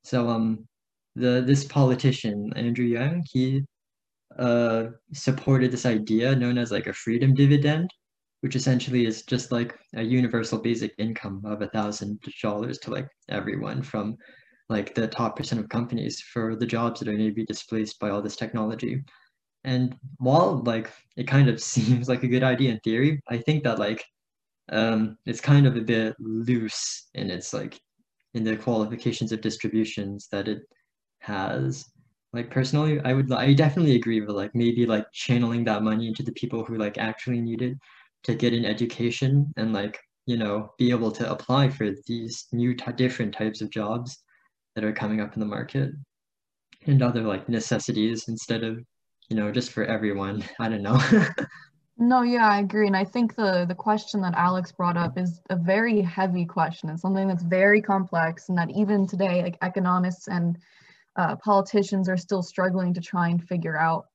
So 0.04 0.30
um, 0.30 0.68
the 1.16 1.44
this 1.46 1.66
politician 1.66 2.52
Andrew 2.56 2.86
Yang 2.86 3.26
he 3.32 3.62
uh 4.40 4.86
supported 5.14 5.72
this 5.72 5.86
idea 5.86 6.36
known 6.36 6.58
as 6.58 6.72
like 6.72 6.88
a 6.88 6.94
freedom 6.94 7.34
dividend, 7.34 7.90
which 8.42 8.56
essentially 8.56 9.06
is 9.06 9.24
just 9.24 9.52
like 9.52 9.78
a 9.96 10.02
universal 10.02 10.60
basic 10.60 10.94
income 10.98 11.42
of 11.46 11.62
a 11.62 11.68
thousand 11.68 12.20
dollars 12.42 12.78
to 12.80 12.92
like 12.92 13.08
everyone 13.30 13.82
from 13.82 14.16
like 14.70 14.96
the 14.96 15.08
top 15.08 15.36
percent 15.36 15.60
of 15.60 15.70
companies 15.70 16.22
for 16.22 16.56
the 16.56 16.66
jobs 16.66 17.00
that 17.00 17.10
are 17.10 17.14
going 17.14 17.28
to 17.28 17.34
be 17.36 17.46
displaced 17.46 18.00
by 18.00 18.10
all 18.10 18.22
this 18.22 18.38
technology. 18.38 19.04
And 19.66 19.96
while 20.18 20.64
like 20.64 20.92
it 21.18 21.28
kind 21.28 21.50
of 21.50 21.62
seems 21.74 22.08
like 22.08 22.24
a 22.24 22.28
good 22.28 22.44
idea 22.44 22.72
in 22.72 22.80
theory, 22.80 23.22
I 23.28 23.38
think 23.38 23.64
that 23.64 23.80
like 23.80 24.04
um, 24.72 25.18
it's 25.26 25.42
kind 25.42 25.68
of 25.68 25.76
a 25.76 25.82
bit 25.82 26.16
loose 26.20 27.10
in 27.14 27.30
its 27.30 27.54
like 27.54 27.80
in 28.34 28.44
the 28.46 28.56
qualifications 28.56 29.34
of 29.34 29.42
distributions 29.42 30.30
that 30.32 30.48
it 30.48 30.62
has. 31.22 31.86
Like 32.34 32.50
personally, 32.50 33.00
I 33.04 33.14
would 33.14 33.32
I 33.32 33.54
definitely 33.54 33.96
agree 33.96 34.22
with 34.22 34.30
like 34.36 34.56
maybe 34.56 34.86
like 34.86 35.06
channeling 35.14 35.64
that 35.66 35.84
money 35.84 36.08
into 36.08 36.24
the 36.24 36.32
people 36.34 36.64
who 36.64 36.78
like 36.78 36.98
actually 36.98 37.42
need 37.42 37.62
it 37.62 37.78
to 38.24 38.36
get 38.36 38.54
an 38.54 38.66
education 38.66 39.52
and 39.58 39.74
like 39.74 40.00
you 40.26 40.38
know 40.38 40.72
be 40.78 40.92
able 40.92 41.12
to 41.12 41.30
apply 41.32 41.70
for 41.70 41.90
these 42.08 42.48
new 42.52 42.74
t- 42.76 42.92
different 42.94 43.34
types 43.34 43.62
of 43.62 43.70
jobs 43.70 44.20
that 44.76 44.84
are 44.84 44.94
coming 44.94 45.20
up 45.20 45.34
in 45.34 45.40
the 45.40 45.46
market 45.46 45.92
and 46.86 47.02
other 47.02 47.22
like 47.22 47.50
necessities 47.50 48.28
instead 48.28 48.64
of 48.64 48.80
you 49.30 49.36
know 49.36 49.52
just 49.52 49.72
for 49.72 49.84
everyone 49.86 50.44
i 50.60 50.70
don't 50.70 50.84
know 50.84 51.00
No, 51.98 52.24
yeah, 52.24 52.50
I 52.50 52.62
agree. 52.62 52.88
And 52.88 52.98
I 52.98 53.04
think 53.04 53.36
the 53.36 53.64
the 53.68 53.76
question 53.76 54.22
that 54.22 54.34
Alex 54.36 54.72
brought 54.72 54.98
up 54.98 55.20
is 55.20 55.40
a 55.52 55.56
very 55.56 56.02
heavy 56.02 56.46
question. 56.46 56.90
and 56.90 57.00
something 57.00 57.28
that's 57.28 57.44
very 57.44 57.80
complex 57.80 58.50
and 58.50 58.58
that 58.58 58.72
even 58.72 59.06
today, 59.06 59.44
like 59.44 59.58
economists 59.62 60.28
and 60.28 60.58
uh, 61.16 61.36
politicians 61.38 62.08
are 62.08 62.18
still 62.18 62.42
struggling 62.42 62.94
to 62.94 63.02
try 63.02 63.30
and 63.30 63.44
figure 63.48 63.78
out 63.78 64.06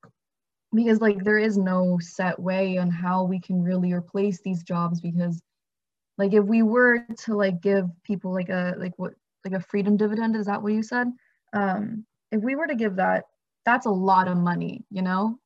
because 0.73 0.99
like 0.99 1.23
there 1.23 1.37
is 1.37 1.57
no 1.57 1.97
set 2.01 2.37
way 2.39 2.77
on 2.77 2.89
how 2.89 3.23
we 3.23 3.39
can 3.39 3.61
really 3.61 3.93
replace 3.93 4.41
these 4.41 4.63
jobs 4.63 4.99
because 4.99 5.41
like 6.17 6.33
if 6.33 6.43
we 6.43 6.63
were 6.63 7.05
to 7.19 7.35
like 7.35 7.61
give 7.61 7.85
people 8.03 8.33
like 8.33 8.49
a 8.49 8.75
like 8.77 8.93
what 8.97 9.13
like 9.45 9.53
a 9.53 9.63
freedom 9.65 9.95
dividend 9.95 10.35
is 10.35 10.47
that 10.47 10.61
what 10.61 10.73
you 10.73 10.83
said? 10.83 11.07
Um 11.53 12.05
if 12.31 12.41
we 12.41 12.55
were 12.55 12.67
to 12.67 12.75
give 12.75 12.97
that 12.97 13.25
that's 13.65 13.85
a 13.85 13.91
lot 13.91 14.27
of 14.27 14.37
money 14.37 14.83
you 14.91 15.01
know? 15.01 15.39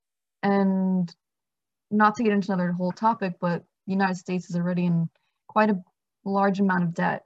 And 0.43 1.13
not 1.91 2.15
to 2.15 2.23
get 2.23 2.33
into 2.33 2.51
another 2.51 2.71
whole 2.71 2.91
topic 2.91 3.35
but 3.39 3.63
the 3.85 3.93
united 3.93 4.15
states 4.15 4.49
is 4.49 4.55
already 4.55 4.85
in 4.85 5.09
quite 5.47 5.69
a 5.69 5.81
large 6.25 6.59
amount 6.59 6.83
of 6.83 6.93
debt. 6.93 7.23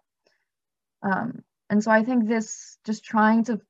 Um 1.03 1.43
and 1.69 1.81
so 1.81 1.91
i 1.91 2.03
think 2.03 2.27
this 2.27 2.77
just 2.85 3.05
trying 3.05 3.43
to 3.45 3.61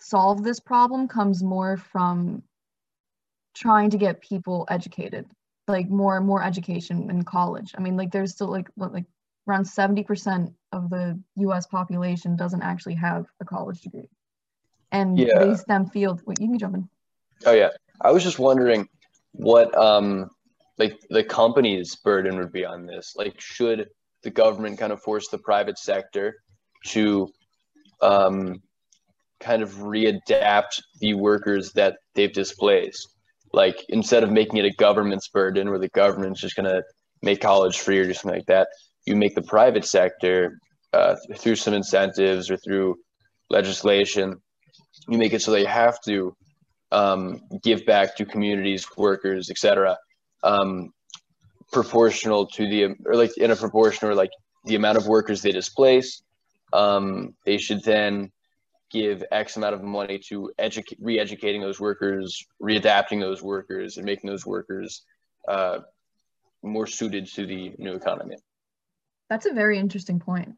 solve 0.00 0.42
this 0.42 0.60
problem 0.60 1.08
comes 1.08 1.42
more 1.42 1.76
from 1.76 2.42
trying 3.54 3.90
to 3.90 3.98
get 3.98 4.20
people 4.20 4.66
educated 4.70 5.26
like 5.68 5.88
more 5.88 6.16
and 6.16 6.26
more 6.26 6.42
education 6.42 7.10
in 7.10 7.22
college 7.22 7.74
i 7.76 7.80
mean 7.80 7.96
like 7.96 8.10
there's 8.10 8.32
still 8.32 8.50
like 8.50 8.68
what 8.74 8.92
like 8.92 9.04
around 9.48 9.64
70% 9.64 10.52
of 10.72 10.90
the 10.90 11.18
us 11.36 11.66
population 11.66 12.36
doesn't 12.36 12.62
actually 12.62 12.94
have 12.94 13.26
a 13.40 13.44
college 13.44 13.80
degree 13.80 14.08
and 14.92 15.18
Yeah. 15.18 15.38
they 15.38 15.54
stem 15.56 15.86
field 15.86 16.22
wait 16.26 16.40
you 16.40 16.48
can 16.48 16.58
jump 16.58 16.74
in 16.74 16.88
Oh 17.46 17.52
yeah, 17.52 17.70
I 18.00 18.10
was 18.10 18.22
just 18.22 18.38
wondering 18.38 18.88
what 19.32 19.74
um 19.76 20.30
like 20.78 20.98
the 21.10 21.24
company's 21.24 21.94
burden 21.96 22.38
would 22.38 22.52
be 22.52 22.64
on 22.64 22.86
this. 22.86 23.14
Like, 23.16 23.40
should 23.40 23.88
the 24.22 24.30
government 24.30 24.78
kind 24.78 24.92
of 24.92 25.02
force 25.02 25.28
the 25.28 25.38
private 25.38 25.78
sector 25.78 26.36
to 26.88 27.30
um 28.02 28.62
kind 29.40 29.62
of 29.62 29.70
readapt 29.76 30.80
the 31.00 31.14
workers 31.14 31.72
that 31.72 31.96
they've 32.14 32.32
displaced? 32.32 33.08
Like, 33.52 33.84
instead 33.88 34.22
of 34.22 34.30
making 34.30 34.58
it 34.58 34.64
a 34.64 34.74
government's 34.76 35.28
burden 35.28 35.70
where 35.70 35.78
the 35.78 35.88
government's 35.88 36.40
just 36.40 36.56
gonna 36.56 36.82
make 37.22 37.40
college 37.40 37.78
free 37.78 37.98
or 37.98 38.14
something 38.14 38.38
like 38.38 38.46
that, 38.46 38.68
you 39.06 39.16
make 39.16 39.34
the 39.34 39.42
private 39.42 39.84
sector 39.84 40.58
uh, 40.92 41.16
through 41.36 41.56
some 41.56 41.74
incentives 41.74 42.50
or 42.50 42.56
through 42.56 42.96
legislation, 43.48 44.36
you 45.08 45.18
make 45.18 45.32
it 45.32 45.42
so 45.42 45.50
they 45.50 45.64
have 45.64 46.00
to 46.02 46.34
um, 46.92 47.40
give 47.62 47.84
back 47.86 48.16
to 48.16 48.24
communities, 48.24 48.86
workers, 48.96 49.50
etc., 49.50 49.96
um, 50.42 50.90
proportional 51.72 52.46
to 52.46 52.68
the 52.68 52.94
or 53.06 53.14
like 53.14 53.36
in 53.36 53.50
a 53.50 53.56
proportion 53.56 54.08
or 54.08 54.14
like 54.14 54.30
the 54.64 54.74
amount 54.74 54.98
of 54.98 55.06
workers 55.06 55.42
they 55.42 55.52
displace. 55.52 56.22
Um, 56.72 57.34
they 57.44 57.58
should 57.58 57.82
then 57.84 58.30
give 58.90 59.24
X 59.30 59.56
amount 59.56 59.74
of 59.74 59.82
money 59.82 60.18
to 60.18 60.52
educate, 60.58 60.98
re-educating 61.00 61.60
those 61.60 61.80
workers, 61.80 62.44
readapting 62.62 63.20
those 63.20 63.42
workers, 63.42 63.96
and 63.96 64.06
making 64.06 64.28
those 64.28 64.44
workers 64.44 65.02
uh, 65.48 65.78
more 66.62 66.86
suited 66.86 67.26
to 67.26 67.46
the 67.46 67.72
new 67.78 67.94
economy. 67.94 68.36
That's 69.28 69.46
a 69.46 69.52
very 69.52 69.78
interesting 69.78 70.18
point. 70.18 70.54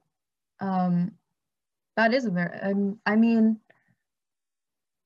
Um, 0.60 1.12
that 1.96 2.14
is 2.14 2.24
a 2.24 2.30
very, 2.30 2.58
um, 2.60 2.98
I 3.04 3.16
mean, 3.16 3.60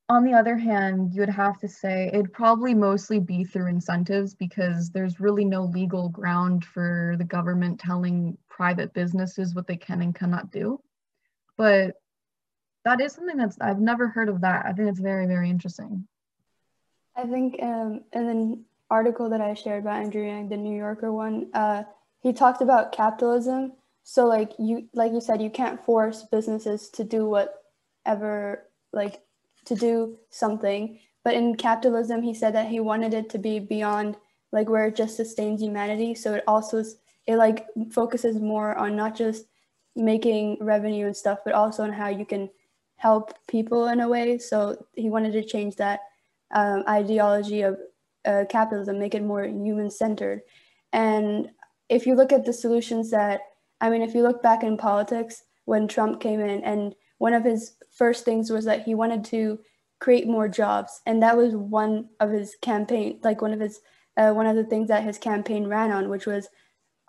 on 0.08 0.22
the 0.22 0.34
other 0.34 0.56
hand, 0.56 1.12
you 1.12 1.20
would 1.20 1.28
have 1.28 1.58
to 1.58 1.68
say 1.68 2.10
it'd 2.12 2.32
probably 2.32 2.74
mostly 2.74 3.18
be 3.18 3.42
through 3.42 3.66
incentives 3.66 4.34
because 4.34 4.90
there's 4.90 5.18
really 5.18 5.44
no 5.44 5.64
legal 5.64 6.08
ground 6.08 6.64
for 6.64 7.16
the 7.18 7.24
government 7.24 7.80
telling 7.80 8.38
private 8.48 8.94
businesses 8.94 9.54
what 9.54 9.66
they 9.66 9.76
can 9.76 10.02
and 10.02 10.14
cannot 10.14 10.52
do. 10.52 10.80
But 11.56 11.96
that 12.86 13.00
is 13.00 13.12
something 13.12 13.36
that's 13.36 13.58
I've 13.60 13.80
never 13.80 14.06
heard 14.06 14.28
of 14.28 14.40
that. 14.42 14.64
I 14.64 14.72
think 14.72 14.88
it's 14.88 15.00
very, 15.00 15.26
very 15.26 15.50
interesting. 15.50 16.06
I 17.16 17.24
think 17.24 17.60
um, 17.60 18.02
in 18.12 18.26
the 18.26 18.58
article 18.88 19.28
that 19.30 19.40
I 19.40 19.54
shared 19.54 19.82
by 19.82 19.98
Andrew 19.98 20.24
Yang, 20.24 20.50
the 20.50 20.56
New 20.56 20.76
Yorker 20.76 21.12
one, 21.12 21.48
uh, 21.52 21.82
he 22.20 22.32
talked 22.32 22.62
about 22.62 22.92
capitalism. 22.92 23.72
So 24.04 24.26
like 24.26 24.52
you, 24.60 24.88
like 24.94 25.12
you 25.12 25.20
said, 25.20 25.42
you 25.42 25.50
can't 25.50 25.84
force 25.84 26.22
businesses 26.30 26.88
to 26.90 27.02
do 27.02 27.26
whatever, 27.26 28.68
like 28.92 29.20
to 29.64 29.74
do 29.74 30.16
something. 30.30 31.00
But 31.24 31.34
in 31.34 31.56
capitalism, 31.56 32.22
he 32.22 32.34
said 32.34 32.54
that 32.54 32.68
he 32.68 32.78
wanted 32.78 33.14
it 33.14 33.28
to 33.30 33.38
be 33.38 33.58
beyond 33.58 34.16
like 34.52 34.68
where 34.68 34.86
it 34.86 34.94
just 34.94 35.16
sustains 35.16 35.60
humanity. 35.60 36.14
So 36.14 36.34
it 36.34 36.44
also 36.46 36.84
it 37.26 37.34
like 37.34 37.66
focuses 37.90 38.36
more 38.36 38.76
on 38.76 38.94
not 38.94 39.16
just 39.16 39.46
making 39.96 40.58
revenue 40.60 41.06
and 41.06 41.16
stuff, 41.16 41.40
but 41.44 41.52
also 41.52 41.82
on 41.82 41.92
how 41.92 42.10
you 42.10 42.24
can 42.24 42.48
help 42.96 43.34
people 43.46 43.88
in 43.88 44.00
a 44.00 44.08
way. 44.08 44.38
So 44.38 44.86
he 44.94 45.10
wanted 45.10 45.32
to 45.32 45.44
change 45.44 45.76
that 45.76 46.00
um, 46.54 46.84
ideology 46.88 47.62
of 47.62 47.78
uh, 48.24 48.44
capitalism, 48.48 48.98
make 48.98 49.14
it 49.14 49.22
more 49.22 49.44
human 49.44 49.90
centered. 49.90 50.40
And 50.92 51.50
if 51.88 52.06
you 52.06 52.14
look 52.14 52.32
at 52.32 52.44
the 52.44 52.52
solutions 52.52 53.10
that, 53.10 53.40
I 53.80 53.90
mean, 53.90 54.02
if 54.02 54.14
you 54.14 54.22
look 54.22 54.42
back 54.42 54.62
in 54.62 54.76
politics 54.76 55.42
when 55.66 55.86
Trump 55.86 56.20
came 56.20 56.40
in, 56.40 56.64
and 56.64 56.94
one 57.18 57.34
of 57.34 57.44
his 57.44 57.76
first 57.96 58.24
things 58.24 58.50
was 58.50 58.64
that 58.64 58.82
he 58.82 58.94
wanted 58.94 59.24
to 59.26 59.58
create 60.00 60.26
more 60.26 60.48
jobs, 60.48 61.00
and 61.06 61.22
that 61.22 61.36
was 61.36 61.54
one 61.54 62.08
of 62.20 62.30
his 62.30 62.56
campaign, 62.62 63.20
like 63.22 63.42
one 63.42 63.52
of 63.52 63.60
his, 63.60 63.80
uh, 64.16 64.32
one 64.32 64.46
of 64.46 64.56
the 64.56 64.64
things 64.64 64.88
that 64.88 65.04
his 65.04 65.18
campaign 65.18 65.66
ran 65.66 65.92
on, 65.92 66.08
which 66.08 66.26
was, 66.26 66.48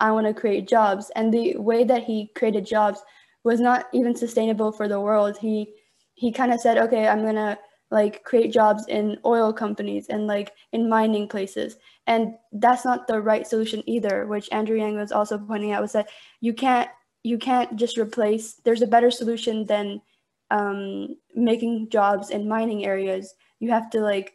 I 0.00 0.12
want 0.12 0.26
to 0.26 0.34
create 0.34 0.68
jobs. 0.68 1.10
And 1.16 1.32
the 1.32 1.56
way 1.56 1.84
that 1.84 2.04
he 2.04 2.30
created 2.34 2.66
jobs 2.66 3.02
was 3.48 3.60
not 3.60 3.86
even 3.94 4.14
sustainable 4.14 4.70
for 4.70 4.88
the 4.88 5.00
world. 5.00 5.38
He 5.38 5.72
he 6.12 6.30
kind 6.30 6.52
of 6.52 6.60
said, 6.60 6.76
okay, 6.76 7.08
I'm 7.08 7.24
gonna 7.24 7.58
like 7.90 8.22
create 8.22 8.52
jobs 8.52 8.84
in 8.88 9.16
oil 9.24 9.54
companies 9.54 10.08
and 10.08 10.26
like 10.26 10.52
in 10.72 10.90
mining 10.90 11.26
places, 11.28 11.78
and 12.06 12.34
that's 12.52 12.84
not 12.84 13.06
the 13.06 13.22
right 13.22 13.46
solution 13.46 13.82
either. 13.86 14.26
Which 14.26 14.52
Andrew 14.52 14.76
Yang 14.76 14.96
was 14.96 15.12
also 15.12 15.38
pointing 15.38 15.72
out 15.72 15.80
was 15.80 15.92
that 15.92 16.10
you 16.42 16.52
can't 16.52 16.90
you 17.22 17.38
can't 17.38 17.74
just 17.76 17.96
replace. 17.96 18.60
There's 18.64 18.82
a 18.82 18.94
better 18.94 19.10
solution 19.10 19.64
than 19.64 20.02
um, 20.50 21.16
making 21.34 21.88
jobs 21.88 22.28
in 22.28 22.52
mining 22.52 22.84
areas. 22.84 23.34
You 23.60 23.70
have 23.70 23.88
to 23.96 24.00
like 24.00 24.34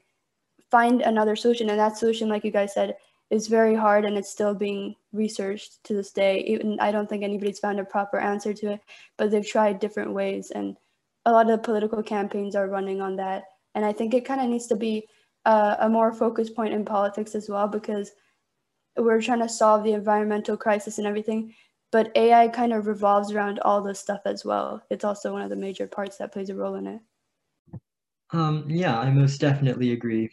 find 0.71 1.03
another 1.03 1.35
solution, 1.35 1.69
and 1.69 1.79
that 1.79 1.97
solution, 1.97 2.29
like 2.29 2.43
you 2.43 2.51
guys 2.51 2.73
said, 2.73 2.95
is 3.33 3.47
very 3.47 3.73
hard 3.73 4.05
and 4.05 4.15
it's 4.15 4.29
still 4.29 4.53
being 4.53 4.95
researched 5.11 5.83
to 5.83 5.95
this 5.95 6.11
day. 6.11 6.41
Even 6.41 6.79
I 6.79 6.91
don't 6.91 7.09
think 7.09 7.23
anybody's 7.23 7.57
found 7.57 7.79
a 7.79 7.83
proper 7.83 8.19
answer 8.19 8.53
to 8.53 8.73
it, 8.73 8.81
but 9.17 9.31
they've 9.31 9.47
tried 9.47 9.79
different 9.79 10.13
ways 10.13 10.51
and 10.51 10.77
a 11.25 11.31
lot 11.31 11.49
of 11.49 11.63
political 11.63 12.03
campaigns 12.03 12.55
are 12.55 12.67
running 12.67 13.01
on 13.01 13.15
that. 13.15 13.45
And 13.73 13.83
I 13.83 13.91
think 13.91 14.13
it 14.13 14.23
kind 14.23 14.39
of 14.39 14.49
needs 14.49 14.67
to 14.67 14.75
be 14.75 15.07
uh, 15.45 15.77
a 15.79 15.89
more 15.89 16.13
focus 16.13 16.51
point 16.51 16.75
in 16.75 16.85
politics 16.85 17.33
as 17.33 17.49
well 17.49 17.67
because 17.67 18.11
we're 18.97 19.21
trying 19.21 19.39
to 19.39 19.49
solve 19.49 19.83
the 19.83 19.93
environmental 19.93 20.55
crisis 20.55 20.99
and 20.99 21.07
everything. 21.07 21.55
But 21.91 22.11
AI 22.15 22.49
kind 22.49 22.71
of 22.71 22.85
revolves 22.85 23.31
around 23.31 23.59
all 23.61 23.81
this 23.81 23.99
stuff 23.99 24.21
as 24.25 24.45
well. 24.45 24.83
It's 24.91 25.03
also 25.03 25.33
one 25.33 25.41
of 25.41 25.49
the 25.49 25.55
major 25.55 25.87
parts 25.87 26.17
that 26.17 26.31
plays 26.31 26.51
a 26.51 26.55
role 26.55 26.75
in 26.75 26.85
it. 26.85 27.01
Um, 28.31 28.65
yeah, 28.67 28.99
I 28.99 29.09
most 29.09 29.41
definitely 29.41 29.91
agree. 29.91 30.29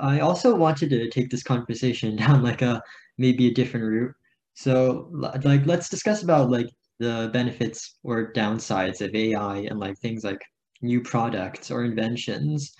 I 0.00 0.20
also 0.20 0.54
wanted 0.54 0.90
to 0.90 1.10
take 1.10 1.30
this 1.30 1.42
conversation 1.42 2.16
down 2.24 2.42
like 2.42 2.62
a 2.62 2.82
maybe 3.18 3.48
a 3.48 3.54
different 3.54 3.86
route. 3.86 4.14
So 4.54 5.08
like 5.12 5.66
let's 5.66 5.88
discuss 5.88 6.22
about 6.22 6.50
like 6.50 6.68
the 7.00 7.30
benefits 7.32 7.98
or 8.04 8.32
downsides 8.32 9.00
of 9.00 9.14
AI 9.14 9.58
and 9.58 9.80
like 9.80 9.98
things 9.98 10.24
like 10.24 10.40
new 10.80 11.00
products 11.00 11.70
or 11.70 11.84
inventions. 11.84 12.72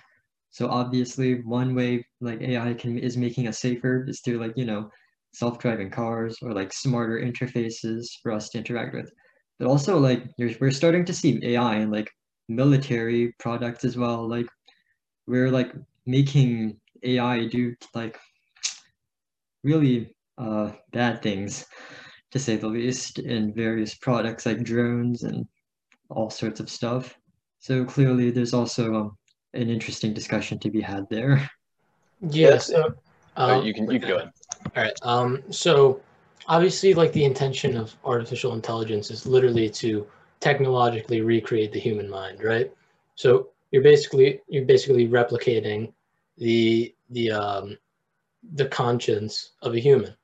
So 0.51 0.69
obviously 0.69 1.41
one 1.41 1.75
way 1.75 2.05
like 2.21 2.41
AI 2.41 2.73
can 2.75 2.97
is 2.97 3.17
making 3.17 3.47
us 3.47 3.59
safer 3.59 4.05
is 4.07 4.21
through 4.21 4.39
like, 4.39 4.53
you 4.55 4.65
know, 4.65 4.89
self-driving 5.33 5.89
cars 5.89 6.37
or 6.41 6.53
like 6.53 6.71
smarter 6.71 7.19
interfaces 7.19 8.07
for 8.23 8.31
us 8.31 8.49
to 8.49 8.57
interact 8.59 8.95
with. 8.95 9.11
But 9.59 9.67
also 9.67 9.97
like 9.99 10.23
we're 10.37 10.71
starting 10.71 11.03
to 11.05 11.13
see 11.13 11.39
AI 11.43 11.75
and 11.75 11.91
like 11.91 12.09
military 12.47 13.33
products 13.39 13.83
as 13.83 13.97
well. 13.97 14.27
Like 14.27 14.47
we're 15.27 15.51
like 15.51 15.73
making 16.05 16.79
AI 17.05 17.45
do 17.47 17.75
like 17.93 18.19
really 19.63 20.15
uh, 20.37 20.71
bad 20.91 21.21
things 21.21 21.65
to 22.31 22.39
say 22.39 22.55
the 22.55 22.67
least, 22.67 23.19
in 23.19 23.53
various 23.53 23.95
products 23.95 24.45
like 24.45 24.63
drones 24.63 25.23
and 25.23 25.47
all 26.09 26.29
sorts 26.29 26.59
of 26.59 26.69
stuff. 26.69 27.15
So 27.59 27.85
clearly, 27.85 28.29
there's 28.31 28.53
also 28.53 28.93
um, 28.93 29.17
an 29.53 29.69
interesting 29.69 30.13
discussion 30.13 30.59
to 30.59 30.69
be 30.69 30.81
had 30.81 31.05
there. 31.09 31.49
Yeah. 32.21 32.57
So, 32.57 32.95
um, 33.37 33.65
you 33.65 33.73
can 33.73 33.89
you 33.89 33.99
can 33.99 34.09
go 34.09 34.17
ahead. 34.17 34.31
All 34.65 34.83
right. 34.83 34.93
Um. 35.01 35.43
So 35.51 36.01
obviously, 36.47 36.93
like 36.93 37.11
the 37.13 37.25
intention 37.25 37.77
of 37.77 37.95
artificial 38.03 38.53
intelligence 38.53 39.11
is 39.11 39.25
literally 39.25 39.69
to 39.71 40.07
technologically 40.39 41.21
recreate 41.21 41.71
the 41.71 41.79
human 41.79 42.09
mind, 42.09 42.43
right? 42.43 42.71
So 43.15 43.49
you're 43.71 43.83
basically 43.83 44.41
you're 44.47 44.65
basically 44.65 45.07
replicating 45.07 45.91
the 46.37 46.94
the 47.09 47.31
um 47.31 47.77
the 48.53 48.67
conscience 48.67 49.51
of 49.61 49.73
a 49.73 49.79
human, 49.79 50.15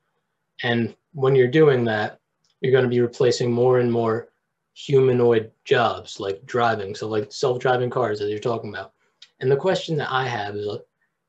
and 0.63 0.95
when 1.13 1.35
you're 1.35 1.47
doing 1.47 1.83
that, 1.85 2.19
you're 2.61 2.71
going 2.71 2.83
to 2.83 2.89
be 2.89 3.01
replacing 3.01 3.51
more 3.51 3.79
and 3.79 3.91
more 3.91 4.29
humanoid 4.73 5.51
jobs 5.65 6.19
like 6.19 6.45
driving. 6.45 6.95
So, 6.95 7.07
like 7.07 7.31
self 7.31 7.59
driving 7.59 7.89
cars, 7.89 8.21
as 8.21 8.29
you're 8.29 8.39
talking 8.39 8.69
about. 8.69 8.93
And 9.39 9.51
the 9.51 9.57
question 9.57 9.97
that 9.97 10.11
I 10.11 10.27
have 10.27 10.55
is 10.55 10.67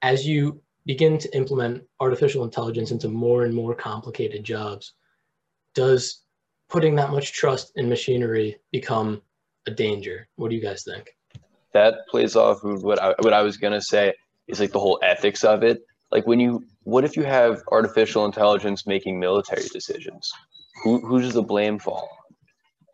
as 0.03 0.27
you 0.27 0.61
begin 0.85 1.17
to 1.19 1.37
implement 1.37 1.83
artificial 2.01 2.45
intelligence 2.45 2.91
into 2.91 3.09
more 3.09 3.45
and 3.45 3.55
more 3.55 3.75
complicated 3.75 4.45
jobs, 4.45 4.95
does 5.75 6.23
putting 6.69 6.95
that 6.97 7.11
much 7.11 7.33
trust 7.33 7.73
in 7.77 7.89
machinery 7.89 8.59
become 8.73 9.23
a 9.67 9.71
danger? 9.71 10.29
What 10.37 10.51
do 10.51 10.57
you 10.57 10.63
guys 10.63 10.85
think? 10.85 11.17
That 11.73 12.07
plays 12.11 12.37
off 12.37 12.65
of 12.65 12.83
what 12.83 13.01
I, 13.01 13.15
what 13.21 13.33
I 13.33 13.43
was 13.43 13.57
going 13.57 13.73
to 13.73 13.81
say 13.81 14.13
is 14.49 14.61
like 14.61 14.73
the 14.73 14.81
whole 14.81 14.99
ethics 15.03 15.45
of 15.45 15.63
it. 15.63 15.83
Like 16.11 16.27
when 16.27 16.41
you 16.41 16.65
what 16.85 17.05
if 17.05 17.17
you 17.17 17.23
have 17.23 17.63
artificial 17.71 18.27
intelligence 18.27 18.87
making 18.87 19.19
military 19.19 19.67
decisions? 19.69 20.31
Who, 20.83 21.07
who 21.07 21.21
does 21.21 21.35
the 21.35 21.43
blame 21.43 21.79
fall 21.79 22.09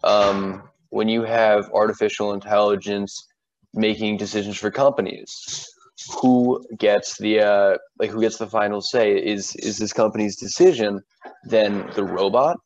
um, 0.04 0.62
when 0.90 1.08
you 1.08 1.22
have 1.22 1.70
artificial 1.72 2.32
intelligence 2.32 3.26
making 3.72 4.16
decisions 4.16 4.56
for 4.58 4.70
companies 4.70 5.66
who 6.20 6.64
gets 6.78 7.18
the 7.18 7.40
uh, 7.40 7.78
like 7.98 8.10
who 8.10 8.20
gets 8.20 8.36
the 8.36 8.46
final 8.46 8.80
say? 8.80 9.16
Is 9.16 9.54
is 9.56 9.78
this 9.78 9.92
company's 9.92 10.36
decision 10.36 11.02
then 11.44 11.90
the 11.94 12.04
robot? 12.04 12.58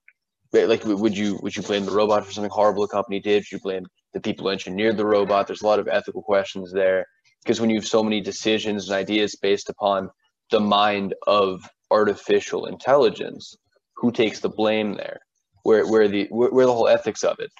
Like 0.52 0.84
would 0.84 1.16
you 1.16 1.38
would 1.42 1.56
you 1.56 1.62
blame 1.62 1.86
the 1.86 1.92
robot 1.92 2.26
for 2.26 2.32
something 2.32 2.50
horrible 2.50 2.82
the 2.82 2.88
company 2.88 3.20
did? 3.20 3.38
Would 3.38 3.52
you 3.52 3.60
blame 3.60 3.86
the 4.12 4.20
people 4.20 4.44
who 4.44 4.50
engineered 4.50 4.98
the 4.98 5.06
robot? 5.06 5.46
There's 5.46 5.62
a 5.62 5.66
lot 5.66 5.78
of 5.78 5.88
ethical 5.88 6.22
questions 6.22 6.72
there 6.72 7.06
because 7.42 7.60
when 7.60 7.70
you 7.70 7.76
have 7.76 7.86
so 7.86 8.02
many 8.02 8.20
decisions 8.20 8.88
and 8.88 8.96
ideas 8.96 9.36
based 9.36 9.68
upon 9.68 10.10
the 10.50 10.60
mind 10.60 11.14
of 11.26 11.68
artificial 11.90 12.66
intelligence 12.66 13.56
who 13.96 14.10
takes 14.12 14.40
the 14.40 14.48
blame 14.48 14.94
there? 14.94 15.18
Where 15.62 15.86
where 15.86 16.08
the 16.08 16.26
where, 16.30 16.50
where 16.50 16.66
the 16.66 16.72
whole 16.72 16.88
ethics 16.88 17.22
of 17.24 17.36
it? 17.38 17.50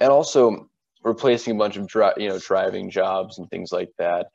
And 0.00 0.10
also 0.10 0.68
replacing 1.04 1.54
a 1.54 1.58
bunch 1.58 1.76
of 1.76 1.86
dri- 1.86 2.12
you 2.16 2.28
know 2.28 2.38
driving 2.38 2.90
jobs 2.90 3.38
and 3.38 3.48
things 3.50 3.72
like 3.72 3.90
that 3.98 4.26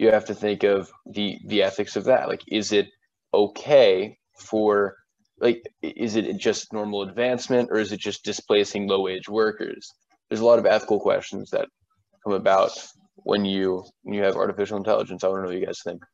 you 0.00 0.10
have 0.10 0.24
to 0.24 0.34
think 0.34 0.62
of 0.64 0.90
the 1.04 1.38
the 1.46 1.62
ethics 1.62 1.94
of 1.94 2.04
that. 2.04 2.26
Like 2.26 2.42
is 2.48 2.72
it 2.72 2.88
okay 3.34 4.16
for 4.38 4.96
like 5.38 5.62
is 5.82 6.16
it 6.16 6.38
just 6.38 6.72
normal 6.72 7.02
advancement 7.02 7.68
or 7.70 7.76
is 7.76 7.92
it 7.92 8.00
just 8.00 8.24
displacing 8.24 8.88
low 8.88 9.02
wage 9.02 9.28
workers? 9.28 9.92
There's 10.28 10.40
a 10.40 10.46
lot 10.46 10.58
of 10.58 10.64
ethical 10.64 10.98
questions 11.00 11.50
that 11.50 11.68
come 12.24 12.32
about 12.32 12.72
when 13.24 13.44
you 13.44 13.84
when 14.02 14.14
you 14.14 14.22
have 14.22 14.36
artificial 14.36 14.76
intelligence. 14.76 15.24
I 15.24 15.28
to 15.28 15.34
know 15.34 15.48
what 15.48 15.56
you 15.56 15.66
guys 15.66 15.80
think. 15.82 16.04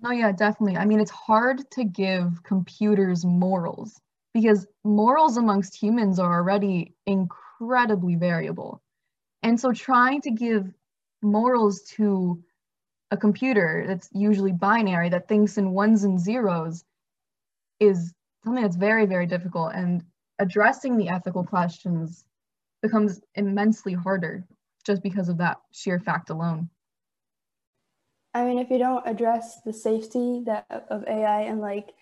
No, 0.00 0.10
yeah, 0.10 0.32
definitely. 0.32 0.76
I 0.76 0.84
mean, 0.84 1.00
it's 1.00 1.10
hard 1.10 1.68
to 1.72 1.84
give 1.84 2.42
computers 2.44 3.24
morals 3.24 4.00
because 4.32 4.66
morals 4.84 5.36
amongst 5.36 5.74
humans 5.74 6.18
are 6.18 6.34
already 6.34 6.94
incredibly 7.06 8.14
variable. 8.14 8.80
And 9.42 9.58
so 9.58 9.72
trying 9.72 10.20
to 10.22 10.30
give 10.30 10.72
morals 11.22 11.82
to 11.96 12.42
a 13.10 13.16
computer 13.16 13.84
that's 13.86 14.08
usually 14.12 14.52
binary 14.52 15.08
that 15.08 15.26
thinks 15.26 15.58
in 15.58 15.72
ones 15.72 16.04
and 16.04 16.20
zeros 16.20 16.84
is 17.80 18.12
something 18.44 18.62
that's 18.62 18.76
very, 18.76 19.06
very 19.06 19.26
difficult. 19.26 19.72
And 19.74 20.04
addressing 20.38 20.96
the 20.96 21.08
ethical 21.08 21.44
questions 21.44 22.24
becomes 22.82 23.20
immensely 23.34 23.94
harder 23.94 24.46
just 24.88 25.02
because 25.02 25.28
of 25.28 25.38
that 25.38 25.58
sheer 25.70 26.00
fact 26.00 26.30
alone. 26.30 26.70
I 28.34 28.44
mean, 28.44 28.58
if 28.58 28.70
you 28.70 28.78
don't 28.78 29.06
address 29.06 29.60
the 29.60 29.72
safety 29.72 30.42
that 30.46 30.86
of 30.90 31.04
AI 31.06 31.42
and 31.42 31.60
like 31.60 31.92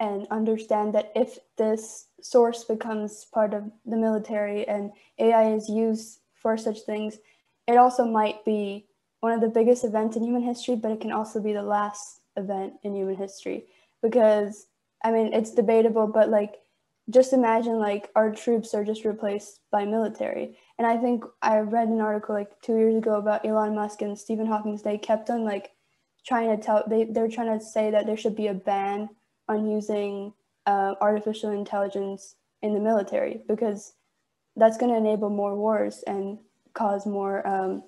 and 0.00 0.26
understand 0.30 0.94
that 0.94 1.12
if 1.14 1.38
this 1.58 2.06
source 2.20 2.64
becomes 2.64 3.26
part 3.32 3.54
of 3.54 3.70
the 3.84 3.96
military 3.96 4.66
and 4.66 4.92
AI 5.18 5.52
is 5.52 5.68
used 5.68 6.20
for 6.34 6.56
such 6.56 6.80
things, 6.80 7.18
it 7.66 7.76
also 7.76 8.04
might 8.04 8.44
be 8.44 8.86
one 9.20 9.32
of 9.32 9.40
the 9.40 9.48
biggest 9.48 9.84
events 9.84 10.16
in 10.16 10.24
human 10.24 10.42
history, 10.42 10.76
but 10.76 10.90
it 10.90 11.00
can 11.00 11.12
also 11.12 11.40
be 11.40 11.52
the 11.52 11.62
last 11.62 12.20
event 12.36 12.74
in 12.82 12.94
human 12.94 13.16
history 13.16 13.66
because 14.00 14.66
I 15.04 15.10
mean, 15.10 15.32
it's 15.32 15.50
debatable, 15.50 16.06
but 16.06 16.30
like 16.30 16.54
just 17.10 17.32
imagine 17.32 17.78
like 17.78 18.10
our 18.14 18.32
troops 18.32 18.74
are 18.74 18.84
just 18.84 19.04
replaced 19.04 19.60
by 19.70 19.84
military. 19.84 20.56
And 20.78 20.86
I 20.86 20.96
think 20.96 21.24
I 21.42 21.58
read 21.58 21.88
an 21.88 22.00
article 22.00 22.34
like 22.34 22.60
two 22.62 22.76
years 22.76 22.96
ago 22.96 23.16
about 23.16 23.44
Elon 23.44 23.74
Musk 23.74 24.02
and 24.02 24.18
Stephen 24.18 24.46
Hawking. 24.46 24.76
They 24.76 24.98
kept 24.98 25.30
on 25.30 25.44
like 25.44 25.72
trying 26.24 26.56
to 26.56 26.62
tell 26.62 26.84
they 26.88 27.04
they're 27.04 27.28
trying 27.28 27.58
to 27.58 27.64
say 27.64 27.90
that 27.90 28.06
there 28.06 28.16
should 28.16 28.36
be 28.36 28.46
a 28.46 28.54
ban 28.54 29.08
on 29.48 29.68
using 29.68 30.32
uh, 30.66 30.94
artificial 31.00 31.50
intelligence 31.50 32.36
in 32.62 32.72
the 32.74 32.80
military 32.80 33.42
because 33.48 33.94
that's 34.56 34.76
going 34.76 34.92
to 34.92 34.98
enable 34.98 35.30
more 35.30 35.56
wars 35.56 36.04
and 36.06 36.38
cause 36.74 37.06
more 37.06 37.46
um, 37.46 37.82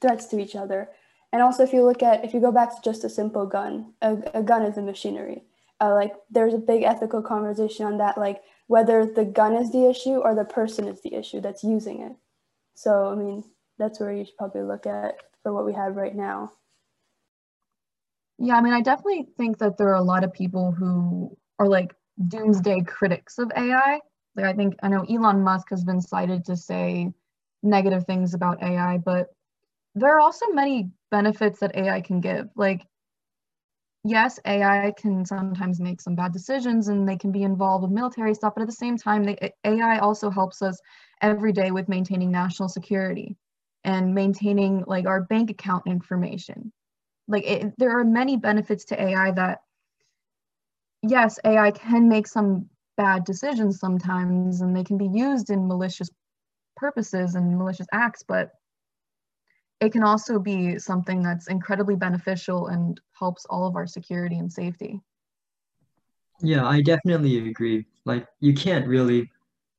threats 0.00 0.26
to 0.26 0.38
each 0.38 0.54
other. 0.54 0.88
And 1.32 1.42
also, 1.42 1.64
if 1.64 1.72
you 1.72 1.82
look 1.82 2.02
at, 2.02 2.24
if 2.24 2.32
you 2.32 2.40
go 2.40 2.52
back 2.52 2.70
to 2.70 2.82
just 2.82 3.02
a 3.02 3.08
simple 3.08 3.46
gun, 3.46 3.94
a, 4.02 4.18
a 4.34 4.42
gun 4.42 4.62
is 4.62 4.78
a 4.78 4.82
machinery. 4.82 5.42
Uh, 5.80 5.92
like 5.92 6.12
there's 6.30 6.54
a 6.54 6.58
big 6.58 6.82
ethical 6.82 7.20
conversation 7.22 7.86
on 7.86 7.98
that, 7.98 8.16
like 8.16 8.42
whether 8.68 9.04
the 9.06 9.24
gun 9.24 9.54
is 9.56 9.72
the 9.72 9.88
issue 9.88 10.16
or 10.16 10.34
the 10.34 10.44
person 10.44 10.88
is 10.88 11.00
the 11.02 11.14
issue 11.14 11.40
that's 11.40 11.64
using 11.64 12.00
it. 12.00 12.12
So, 12.74 13.08
I 13.08 13.14
mean, 13.14 13.44
that's 13.78 14.00
where 14.00 14.12
you 14.12 14.24
should 14.24 14.36
probably 14.36 14.62
look 14.62 14.86
at 14.86 15.16
for 15.42 15.52
what 15.52 15.66
we 15.66 15.72
have 15.74 15.96
right 15.96 16.14
now. 16.14 16.52
Yeah, 18.38 18.56
I 18.56 18.60
mean, 18.60 18.72
I 18.72 18.80
definitely 18.80 19.28
think 19.36 19.58
that 19.58 19.76
there 19.76 19.88
are 19.88 19.94
a 19.94 20.02
lot 20.02 20.24
of 20.24 20.32
people 20.32 20.72
who 20.72 21.36
are 21.58 21.68
like 21.68 21.94
doomsday 22.28 22.80
critics 22.82 23.38
of 23.38 23.52
AI. 23.56 24.00
Like, 24.36 24.46
I 24.46 24.52
think, 24.52 24.74
I 24.82 24.88
know 24.88 25.04
Elon 25.08 25.42
Musk 25.42 25.70
has 25.70 25.84
been 25.84 26.00
cited 26.00 26.44
to 26.46 26.56
say 26.56 27.12
negative 27.62 28.04
things 28.04 28.34
about 28.34 28.62
AI, 28.62 28.98
but 28.98 29.28
there 29.94 30.16
are 30.16 30.20
also 30.20 30.46
many 30.48 30.90
benefits 31.10 31.60
that 31.60 31.76
AI 31.76 32.00
can 32.00 32.20
give. 32.20 32.48
Like, 32.56 32.86
yes, 34.04 34.38
AI 34.46 34.92
can 34.96 35.24
sometimes 35.24 35.80
make 35.80 36.00
some 36.00 36.14
bad 36.14 36.32
decisions 36.32 36.88
and 36.88 37.08
they 37.08 37.16
can 37.16 37.32
be 37.32 37.42
involved 37.42 37.82
with 37.82 37.90
military 37.90 38.34
stuff, 38.34 38.52
but 38.54 38.62
at 38.62 38.68
the 38.68 38.72
same 38.72 38.96
time, 38.96 39.24
they, 39.24 39.52
AI 39.64 39.98
also 39.98 40.30
helps 40.30 40.62
us 40.62 40.78
every 41.20 41.52
day 41.52 41.70
with 41.70 41.88
maintaining 41.88 42.30
national 42.30 42.68
security 42.68 43.36
and 43.82 44.14
maintaining 44.14 44.84
like 44.86 45.06
our 45.06 45.22
bank 45.22 45.50
account 45.50 45.84
information. 45.86 46.72
Like 47.26 47.44
it, 47.44 47.72
there 47.78 47.98
are 47.98 48.04
many 48.04 48.36
benefits 48.36 48.84
to 48.86 49.02
AI 49.02 49.30
that, 49.32 49.60
yes, 51.02 51.38
AI 51.44 51.70
can 51.70 52.08
make 52.08 52.26
some 52.26 52.68
bad 52.96 53.24
decisions 53.24 53.80
sometimes 53.80 54.60
and 54.60 54.76
they 54.76 54.84
can 54.84 54.98
be 54.98 55.08
used 55.08 55.50
in 55.50 55.66
malicious 55.66 56.10
purposes 56.76 57.34
and 57.34 57.56
malicious 57.56 57.86
acts, 57.92 58.22
but 58.26 58.50
it 59.80 59.92
can 59.92 60.02
also 60.02 60.38
be 60.38 60.78
something 60.78 61.22
that's 61.22 61.48
incredibly 61.48 61.96
beneficial 61.96 62.68
and 62.68 63.00
helps 63.18 63.44
all 63.46 63.66
of 63.66 63.76
our 63.76 63.86
security 63.86 64.38
and 64.38 64.52
safety. 64.52 65.00
Yeah, 66.40 66.66
I 66.66 66.80
definitely 66.80 67.48
agree. 67.48 67.86
Like, 68.04 68.26
you 68.40 68.54
can't 68.54 68.86
really 68.86 69.30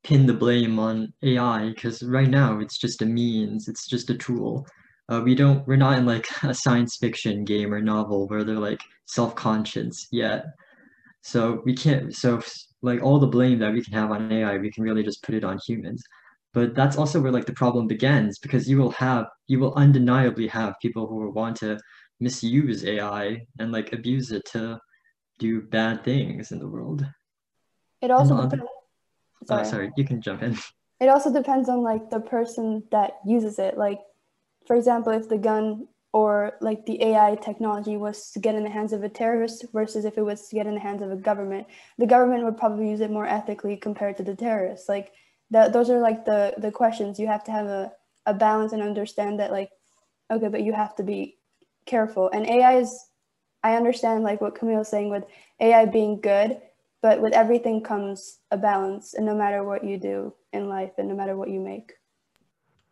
pin 0.04 0.26
the 0.26 0.34
blame 0.34 0.78
on 0.78 1.12
AI 1.22 1.70
because 1.70 2.02
right 2.02 2.28
now 2.28 2.60
it's 2.60 2.78
just 2.78 3.02
a 3.02 3.06
means, 3.06 3.68
it's 3.68 3.86
just 3.86 4.10
a 4.10 4.14
tool. 4.16 4.66
Uh, 5.08 5.20
we 5.24 5.34
don't, 5.34 5.66
we're 5.66 5.76
not 5.76 5.98
in 5.98 6.06
like 6.06 6.26
a 6.42 6.54
science 6.54 6.96
fiction 6.96 7.44
game 7.44 7.72
or 7.72 7.80
novel 7.80 8.26
where 8.28 8.44
they're 8.44 8.56
like 8.56 8.80
self-conscious 9.06 10.08
yet. 10.12 10.46
So 11.22 11.62
we 11.64 11.74
can't, 11.74 12.14
so 12.14 12.40
like 12.82 13.02
all 13.02 13.18
the 13.18 13.26
blame 13.26 13.58
that 13.58 13.72
we 13.72 13.82
can 13.82 13.94
have 13.94 14.10
on 14.10 14.30
AI, 14.30 14.58
we 14.58 14.70
can 14.70 14.84
really 14.84 15.02
just 15.02 15.22
put 15.22 15.34
it 15.34 15.44
on 15.44 15.58
humans 15.66 16.02
but 16.56 16.74
that's 16.74 16.96
also 16.96 17.20
where 17.20 17.30
like 17.30 17.44
the 17.44 17.52
problem 17.52 17.86
begins 17.86 18.38
because 18.38 18.66
you 18.66 18.78
will 18.78 18.90
have 18.90 19.26
you 19.46 19.60
will 19.60 19.74
undeniably 19.74 20.46
have 20.48 20.74
people 20.80 21.06
who 21.06 21.16
will 21.16 21.32
want 21.32 21.54
to 21.54 21.78
misuse 22.18 22.82
ai 22.86 23.38
and 23.58 23.70
like 23.70 23.92
abuse 23.92 24.32
it 24.32 24.42
to 24.46 24.78
do 25.38 25.60
bad 25.60 26.02
things 26.02 26.52
in 26.52 26.58
the 26.58 26.66
world 26.66 27.06
it 28.00 28.10
also 28.10 28.48
depends 28.48 28.64
oh, 28.64 29.46
sorry. 29.46 29.60
Oh, 29.60 29.70
sorry 29.70 29.92
you 29.98 30.04
can 30.04 30.22
jump 30.22 30.42
in 30.42 30.56
it 31.00 31.08
also 31.08 31.30
depends 31.30 31.68
on 31.68 31.82
like 31.82 32.08
the 32.08 32.20
person 32.20 32.82
that 32.90 33.18
uses 33.26 33.58
it 33.58 33.76
like 33.76 34.00
for 34.66 34.76
example 34.76 35.12
if 35.12 35.28
the 35.28 35.38
gun 35.38 35.86
or 36.14 36.56
like 36.62 36.86
the 36.86 37.02
AI 37.02 37.34
technology 37.34 37.98
was 37.98 38.30
to 38.30 38.38
get 38.40 38.54
in 38.54 38.64
the 38.64 38.70
hands 38.70 38.94
of 38.94 39.02
a 39.02 39.08
terrorist 39.10 39.66
versus 39.74 40.06
if 40.06 40.16
it 40.16 40.22
was 40.22 40.48
to 40.48 40.54
get 40.54 40.66
in 40.66 40.72
the 40.72 40.80
hands 40.80 41.02
of 41.02 41.10
a 41.10 41.16
government, 41.16 41.66
the 41.98 42.06
government 42.06 42.42
would 42.42 42.56
probably 42.56 42.88
use 42.88 43.00
it 43.00 43.10
more 43.10 43.26
ethically 43.26 43.76
compared 43.76 44.16
to 44.16 44.22
the 44.22 44.34
terrorists. 44.34 44.88
Like 44.88 45.12
that 45.50 45.72
those 45.72 45.90
are 45.90 46.00
like 46.00 46.24
the 46.24 46.54
the 46.58 46.70
questions. 46.70 47.18
You 47.18 47.26
have 47.26 47.44
to 47.44 47.52
have 47.52 47.66
a, 47.66 47.92
a 48.26 48.34
balance 48.34 48.72
and 48.72 48.82
understand 48.82 49.40
that 49.40 49.52
like 49.52 49.70
okay 50.30 50.48
but 50.48 50.62
you 50.62 50.72
have 50.72 50.96
to 50.96 51.02
be 51.02 51.38
careful. 51.86 52.30
And 52.32 52.46
ai 52.46 52.78
is 52.78 53.08
i 53.62 53.74
understand 53.74 54.22
like 54.22 54.40
what 54.40 54.54
camille 54.54 54.82
is 54.82 54.88
saying 54.88 55.10
with 55.10 55.24
ai 55.60 55.86
being 55.86 56.20
good 56.20 56.60
but 57.02 57.20
with 57.20 57.32
everything 57.32 57.82
comes 57.82 58.38
a 58.50 58.56
balance 58.56 59.14
and 59.14 59.26
no 59.26 59.34
matter 59.34 59.64
what 59.64 59.84
you 59.84 59.98
do 59.98 60.32
in 60.52 60.68
life 60.68 60.92
and 60.98 61.08
no 61.08 61.14
matter 61.14 61.36
what 61.36 61.50
you 61.50 61.60
make. 61.60 61.92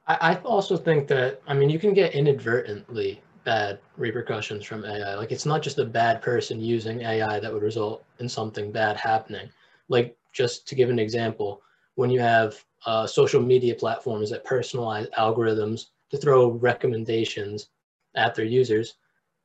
I, 0.07 0.17
I 0.33 0.35
also 0.43 0.77
think 0.77 1.07
that 1.09 1.40
i 1.47 1.55
mean 1.55 1.71
you 1.71 1.79
can 1.79 1.95
get 1.95 2.14
inadvertently 2.14 3.23
bad 3.45 3.79
repercussions 3.97 4.64
from 4.64 4.85
ai 4.85 5.14
like 5.14 5.33
it's 5.33 5.47
not 5.47 5.62
just 5.62 5.79
a 5.79 5.85
bad 5.85 6.23
person 6.23 6.61
using 6.61 7.03
ai 7.03 7.38
that 7.40 7.53
would 7.53 7.62
result 7.62 8.05
in 8.19 8.29
something 8.29 8.73
bad 8.73 8.97
happening. 8.97 9.49
Like 9.88 10.17
just 10.33 10.67
to 10.69 10.75
give 10.75 10.90
an 10.90 10.99
example 10.99 11.62
when 11.94 12.11
you 12.11 12.20
have 12.20 12.62
uh, 12.87 13.07
social 13.07 13.40
media 13.40 13.74
platforms 13.74 14.30
that 14.30 14.46
personalize 14.46 15.09
algorithms 15.18 15.87
to 16.11 16.16
throw 16.16 16.50
recommendations 16.50 17.68
at 18.14 18.35
their 18.35 18.44
users, 18.44 18.94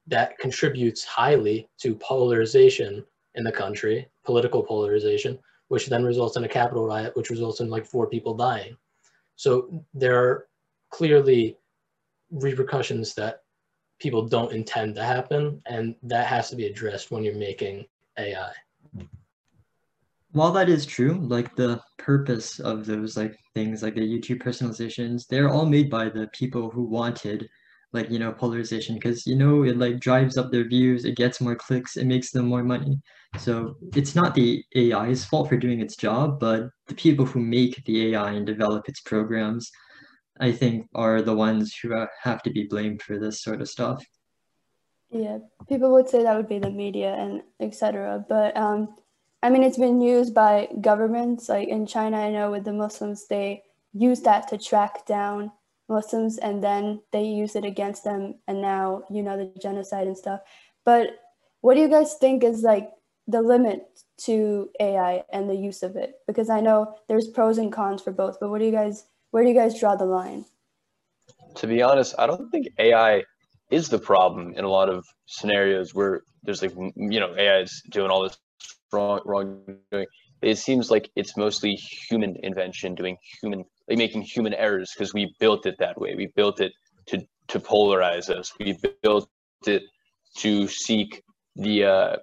that 0.08 0.38
contributes 0.40 1.04
highly 1.04 1.70
to 1.78 1.96
polarization 1.96 3.06
in 3.36 3.44
the 3.44 3.52
country, 3.52 4.08
political 4.26 4.64
polarization, 4.64 5.38
which 5.68 5.88
then 5.88 6.04
results 6.04 6.36
in 6.36 6.44
a 6.44 6.48
Capitol 6.48 6.86
riot, 6.86 7.16
which 7.16 7.30
results 7.30 7.60
in 7.60 7.70
like 7.70 7.86
four 7.86 8.08
people 8.08 8.34
dying. 8.34 8.76
So 9.36 9.86
there 9.94 10.20
are 10.20 10.48
clearly 10.90 11.58
repercussions 12.32 13.14
that 13.14 13.44
people 14.00 14.28
don't 14.28 14.52
intend 14.52 14.96
to 14.96 15.04
happen, 15.04 15.62
and 15.68 15.96
that 16.04 16.26
has 16.28 16.50
to 16.50 16.56
be 16.56 16.66
addressed 16.66 17.12
when 17.12 17.24
you're 17.24 17.36
making 17.36 17.86
AI 18.18 18.52
while 20.32 20.52
that 20.52 20.70
is 20.70 20.86
true, 20.86 21.20
like 21.22 21.56
the 21.56 21.82
purpose 21.98 22.60
of 22.60 22.86
those 22.86 23.18
like 23.18 23.36
things 23.56 23.82
like 23.82 23.96
the 23.96 24.02
YouTube 24.02 24.42
personalizations, 24.42 25.28
they're 25.28 25.50
all 25.50 25.66
made 25.66 25.90
by 25.90 26.10
the 26.10 26.28
people 26.34 26.70
who 26.70 26.84
wanted 26.84 27.50
like 27.92 28.12
you 28.12 28.20
know 28.20 28.32
polarization 28.32 28.94
because 28.94 29.26
you 29.26 29.36
know 29.36 29.64
it 29.64 29.78
like 29.78 30.00
drives 30.00 30.38
up 30.38 30.52
their 30.52 30.68
views, 30.68 31.06
it 31.06 31.18
gets 31.18 31.42
more 31.42 31.56
clicks, 31.56 31.98
it 31.98 32.06
makes 32.06 32.32
them 32.32 32.46
more 32.46 32.64
money. 32.64 33.02
So 33.38 33.76
it's 33.96 34.16
not 34.16 34.36
the 34.36 34.64
AI's 34.76 35.26
fault 35.26 35.50
for 35.50 35.58
doing 35.58 35.80
its 35.82 35.96
job, 35.96 36.40
but 36.40 36.70
the 36.88 36.96
people 36.96 37.26
who 37.26 37.40
make 37.40 37.84
the 37.86 38.14
AI 38.14 38.32
and 38.32 38.46
develop 38.46 38.88
its 38.88 39.02
programs, 39.02 39.72
I 40.40 40.52
think, 40.52 40.88
are 40.96 41.22
the 41.22 41.36
ones 41.36 41.76
who 41.82 41.96
uh, 41.96 42.08
have 42.22 42.44
to 42.44 42.52
be 42.52 42.64
blamed 42.64 43.02
for 43.02 43.20
this 43.20 43.42
sort 43.42 43.62
of 43.62 43.70
stuff. 43.70 44.04
Yeah, 45.12 45.40
people 45.68 45.92
would 45.94 46.08
say 46.08 46.22
that 46.24 46.38
would 46.38 46.50
be 46.50 46.60
the 46.60 46.70
media 46.70 47.16
and 47.16 47.42
etc. 47.60 48.24
But 48.30 48.56
um, 48.56 48.96
I 49.42 49.50
mean, 49.50 49.64
it's 49.64 49.78
been 49.78 50.02
used 50.02 50.34
by 50.34 50.68
governments. 50.82 51.50
Like 51.50 51.68
in 51.68 51.86
China, 51.86 52.18
I 52.18 52.32
know 52.32 52.52
with 52.52 52.66
the 52.66 52.74
Muslims, 52.74 53.28
they 53.28 53.64
use 53.94 54.22
that 54.22 54.48
to 54.50 54.58
track 54.58 55.06
down 55.06 55.52
Muslims 55.88 56.38
and 56.38 56.64
then 56.64 57.02
they 57.12 57.24
use 57.24 57.56
it 57.56 57.66
against 57.66 58.04
them. 58.04 58.36
And 58.48 58.62
now, 58.62 59.04
you 59.10 59.24
know, 59.24 59.38
the 59.38 59.60
genocide 59.60 60.08
and 60.08 60.18
stuff. 60.18 60.42
But 60.86 61.20
what 61.62 61.76
do 61.76 61.82
you 61.82 61.90
guys 61.90 62.16
think 62.16 62.44
is 62.44 62.64
like 62.64 62.90
the 63.28 63.42
limit 63.42 63.88
to 64.26 64.70
AI 64.80 65.24
and 65.32 65.50
the 65.50 65.56
use 65.56 65.84
of 65.84 65.96
it? 65.96 66.16
Because 66.28 66.50
I 66.50 66.62
know 66.62 66.96
there's 67.08 67.28
pros 67.28 67.58
and 67.58 67.72
cons 67.72 68.02
for 68.02 68.12
both, 68.12 68.40
but 68.40 68.50
what 68.50 68.60
do 68.60 68.66
you 68.66 68.72
guys, 68.72 69.06
where 69.32 69.44
do 69.44 69.50
you 69.50 69.56
guys 69.56 69.80
draw 69.80 69.96
the 69.96 70.06
line? 70.06 70.46
to 71.56 71.68
be 71.68 71.82
honest, 71.82 72.16
I 72.18 72.28
don't 72.28 72.50
think 72.50 72.68
AI 72.78 73.24
is 73.70 73.90
the 73.90 74.00
problem 74.00 74.54
in 74.56 74.66
a 74.66 74.70
lot 74.70 74.90
of 74.90 75.06
scenarios 75.26 75.94
where 75.94 76.22
there's 76.44 76.62
like 76.62 76.74
you 76.96 77.20
know 77.20 77.36
AI 77.38 77.60
is 77.60 77.84
doing 77.90 78.10
all 78.10 78.24
this 78.24 78.38
wrong 78.92 79.22
wrong. 79.26 79.62
It 80.42 80.58
seems 80.58 80.90
like 80.90 81.10
it's 81.16 81.36
mostly 81.36 81.76
human 81.76 82.36
invention, 82.44 82.96
doing 82.96 83.18
human 83.42 83.66
like 83.88 83.98
making 83.98 84.22
human 84.22 84.54
errors 84.54 84.92
because 84.94 85.14
we 85.14 85.34
built 85.40 85.66
it 85.66 85.76
that 85.80 86.00
way. 86.00 86.16
We 86.16 86.28
built 86.36 86.60
it 86.62 86.72
to 87.08 87.20
to 87.50 87.60
polarize 87.60 88.30
us. 88.30 88.52
We 88.60 88.78
built 89.04 89.30
it 89.66 89.84
to 90.38 90.68
seek 90.68 91.22
the 91.56 91.86
uh, 91.86 92.18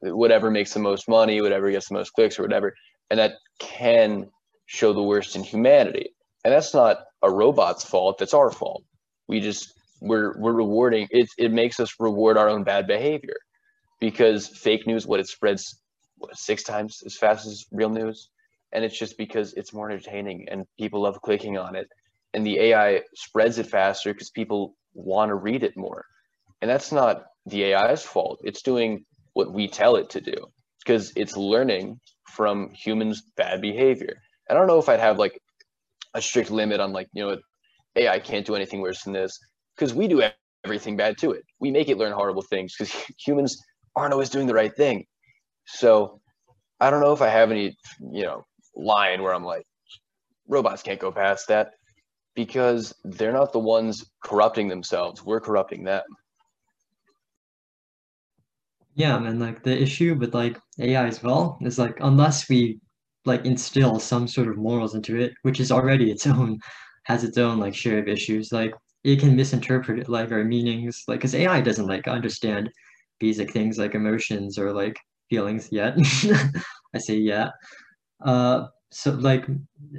whatever 0.00 0.50
makes 0.50 0.72
the 0.72 0.80
most 0.80 1.08
money, 1.08 1.40
whatever 1.40 1.70
gets 1.70 1.88
the 1.88 1.94
most 1.94 2.10
clicks, 2.10 2.38
or 2.38 2.42
whatever, 2.42 2.74
and 3.10 3.18
that 3.18 3.34
can 3.58 4.28
show 4.66 4.92
the 4.92 5.02
worst 5.02 5.36
in 5.36 5.42
humanity. 5.42 6.10
And 6.44 6.52
that's 6.52 6.72
not 6.74 6.98
a 7.22 7.30
robot's 7.30 7.84
fault. 7.84 8.18
That's 8.18 8.34
our 8.34 8.50
fault. 8.50 8.84
We 9.28 9.40
just 9.40 9.72
we're 10.00 10.38
we're 10.38 10.52
rewarding 10.52 11.08
it. 11.10 11.28
It 11.38 11.52
makes 11.52 11.80
us 11.80 11.94
reward 11.98 12.36
our 12.36 12.48
own 12.48 12.64
bad 12.64 12.86
behavior 12.86 13.36
because 14.00 14.48
fake 14.48 14.86
news, 14.86 15.06
what 15.06 15.20
it 15.20 15.28
spreads 15.28 15.80
what, 16.18 16.36
six 16.36 16.62
times 16.62 17.02
as 17.06 17.16
fast 17.16 17.46
as 17.46 17.66
real 17.72 17.90
news, 17.90 18.30
and 18.72 18.84
it's 18.84 18.98
just 18.98 19.16
because 19.16 19.54
it's 19.54 19.72
more 19.72 19.90
entertaining 19.90 20.46
and 20.50 20.64
people 20.78 21.02
love 21.02 21.20
clicking 21.22 21.56
on 21.58 21.76
it, 21.76 21.88
and 22.34 22.46
the 22.46 22.58
AI 22.58 23.02
spreads 23.14 23.58
it 23.58 23.66
faster 23.66 24.12
because 24.12 24.30
people 24.30 24.76
want 24.94 25.30
to 25.30 25.34
read 25.34 25.62
it 25.62 25.76
more, 25.76 26.04
and 26.60 26.70
that's 26.70 26.92
not 26.92 27.24
the 27.46 27.74
AI's 27.74 28.02
fault. 28.02 28.40
It's 28.44 28.62
doing 28.62 29.04
what 29.34 29.52
we 29.52 29.68
tell 29.68 29.96
it 29.96 30.10
to 30.10 30.20
do 30.20 30.46
because 30.84 31.12
it's 31.16 31.36
learning 31.36 32.00
from 32.34 32.70
humans' 32.70 33.22
bad 33.36 33.60
behavior. 33.60 34.14
I 34.48 34.54
don't 34.54 34.66
know 34.66 34.78
if 34.78 34.88
I'd 34.88 35.00
have 35.00 35.18
like 35.18 35.40
a 36.14 36.22
strict 36.22 36.50
limit 36.50 36.80
on 36.80 36.92
like 36.92 37.08
you 37.12 37.26
know 37.26 37.36
AI 37.96 38.18
can't 38.18 38.46
do 38.46 38.54
anything 38.54 38.80
worse 38.80 39.02
than 39.02 39.12
this 39.12 39.38
because 39.76 39.94
we 39.94 40.08
do 40.08 40.22
everything 40.64 40.96
bad 40.96 41.18
to 41.18 41.32
it. 41.32 41.42
We 41.60 41.70
make 41.70 41.88
it 41.88 41.98
learn 41.98 42.12
horrible 42.12 42.42
things 42.42 42.74
because 42.76 42.94
humans 43.18 43.62
aren't 43.96 44.12
always 44.12 44.30
doing 44.30 44.46
the 44.46 44.54
right 44.54 44.74
thing. 44.76 45.06
So 45.66 46.20
I 46.78 46.90
don't 46.90 47.00
know 47.00 47.12
if 47.12 47.22
I 47.22 47.28
have 47.28 47.50
any 47.50 47.76
you 48.12 48.22
know 48.22 48.44
line 48.76 49.22
where 49.22 49.34
I'm 49.34 49.44
like 49.44 49.66
robots 50.46 50.82
can't 50.82 51.00
go 51.00 51.10
past 51.10 51.48
that 51.48 51.72
because 52.34 52.94
they're 53.04 53.32
not 53.32 53.52
the 53.52 53.58
ones 53.58 54.04
corrupting 54.22 54.68
themselves. 54.68 55.24
We're 55.24 55.40
corrupting 55.40 55.84
them. 55.84 56.02
Yeah, 58.94 59.16
and 59.16 59.40
like 59.40 59.62
the 59.62 59.76
issue 59.76 60.14
with 60.14 60.34
like 60.34 60.58
AI 60.78 61.06
as 61.06 61.22
well 61.22 61.58
is 61.62 61.78
like 61.78 61.96
unless 62.00 62.48
we 62.48 62.78
like 63.24 63.44
instill 63.44 63.98
some 63.98 64.28
sort 64.28 64.48
of 64.48 64.56
morals 64.56 64.94
into 64.94 65.18
it, 65.18 65.34
which 65.42 65.60
is 65.60 65.72
already 65.72 66.10
its 66.10 66.26
own 66.36 66.58
has 67.04 67.24
its 67.24 67.38
own 67.38 67.58
like 67.58 67.74
share 67.74 67.98
of 67.98 68.08
issues. 68.08 68.52
Like 68.52 68.74
it 69.04 69.20
can 69.20 69.36
misinterpret 69.36 70.08
like 70.08 70.30
our 70.32 70.44
meanings, 70.44 71.04
like 71.08 71.20
because 71.20 71.34
AI 71.34 71.60
doesn't 71.60 71.86
like 71.86 72.08
understand 72.08 72.70
basic 73.18 73.52
things 73.52 73.78
like 73.78 73.94
emotions 73.94 74.58
or 74.58 74.72
like 74.72 74.98
feelings 75.30 75.68
yet. 75.70 75.96
I 76.94 76.98
say 76.98 77.16
yeah. 77.16 77.50
Uh, 78.24 78.66
so 78.90 79.12
like 79.12 79.44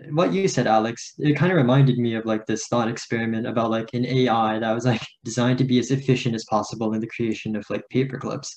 what 0.10 0.34
you 0.34 0.47
said, 0.47 0.65
Alex, 0.65 1.13
it 1.19 1.38
kind 1.38 1.51
of 1.51 1.58
reminded 1.58 1.97
me 1.97 2.15
of 2.15 2.25
like 2.25 2.45
this 2.45 2.67
thought 2.67 2.88
experiment 2.88 3.45
about 3.45 3.69
like 3.69 3.93
an 3.93 4.06
AI 4.06 4.60
that 4.60 4.73
was 4.73 4.86
like 4.86 5.01
designed 5.23 5.58
to 5.60 5.63
be 5.65 5.80
as 5.80 5.91
efficient 5.91 6.36
as 6.36 6.45
possible 6.45 6.93
in 6.93 7.01
the 7.01 7.08
creation 7.15 7.56
of 7.56 7.65
like 7.69 7.88
paper 7.89 8.17
clips. 8.17 8.56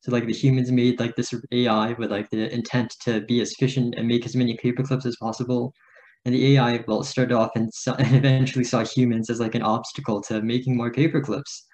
So 0.00 0.10
like 0.10 0.26
the 0.26 0.32
humans 0.32 0.72
made 0.72 0.98
like 0.98 1.14
this 1.14 1.34
AI 1.52 1.92
with 1.92 2.10
like 2.10 2.30
the 2.30 2.52
intent 2.52 2.96
to 3.02 3.20
be 3.20 3.40
as 3.40 3.52
efficient 3.52 3.94
and 3.96 4.08
make 4.08 4.24
as 4.24 4.34
many 4.34 4.56
paper 4.56 4.82
clips 4.82 5.06
as 5.06 5.16
possible. 5.16 5.74
And 6.24 6.34
the 6.34 6.56
AI 6.56 6.84
well 6.86 7.02
started 7.02 7.34
off 7.34 7.50
and, 7.54 7.70
and 7.98 8.16
eventually 8.16 8.64
saw 8.64 8.84
humans 8.84 9.30
as 9.30 9.40
like 9.40 9.54
an 9.54 9.62
obstacle 9.62 10.20
to 10.22 10.42
making 10.42 10.76
more 10.76 10.92
paper 10.92 11.20
clips. 11.20 11.66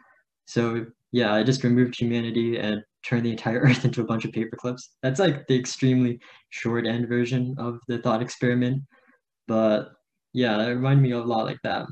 So 0.49 0.87
yeah, 1.13 1.35
I 1.35 1.43
just 1.43 1.63
removed 1.63 1.95
humanity 1.95 2.59
and 2.59 2.83
turned 3.05 3.27
the 3.27 3.31
entire 3.31 3.61
Earth 3.65 3.85
into 3.85 4.01
a 4.01 4.05
bunch 4.05 4.25
of 4.25 4.33
paper 4.33 4.57
clips. 4.57 4.97
That's 5.03 5.21
like 5.21 5.47
the 5.47 5.59
extremely 5.59 6.21
short 6.51 6.87
end 6.87 7.07
version 7.07 7.55
of 7.59 7.81
the 7.87 7.99
thought 7.99 8.23
experiment. 8.23 8.83
But 9.47 9.93
yeah, 10.33 10.61
it 10.63 10.71
reminded 10.71 11.03
me 11.03 11.13
of 11.13 11.25
a 11.25 11.29
lot 11.29 11.45
like 11.45 11.61
that. 11.63 11.87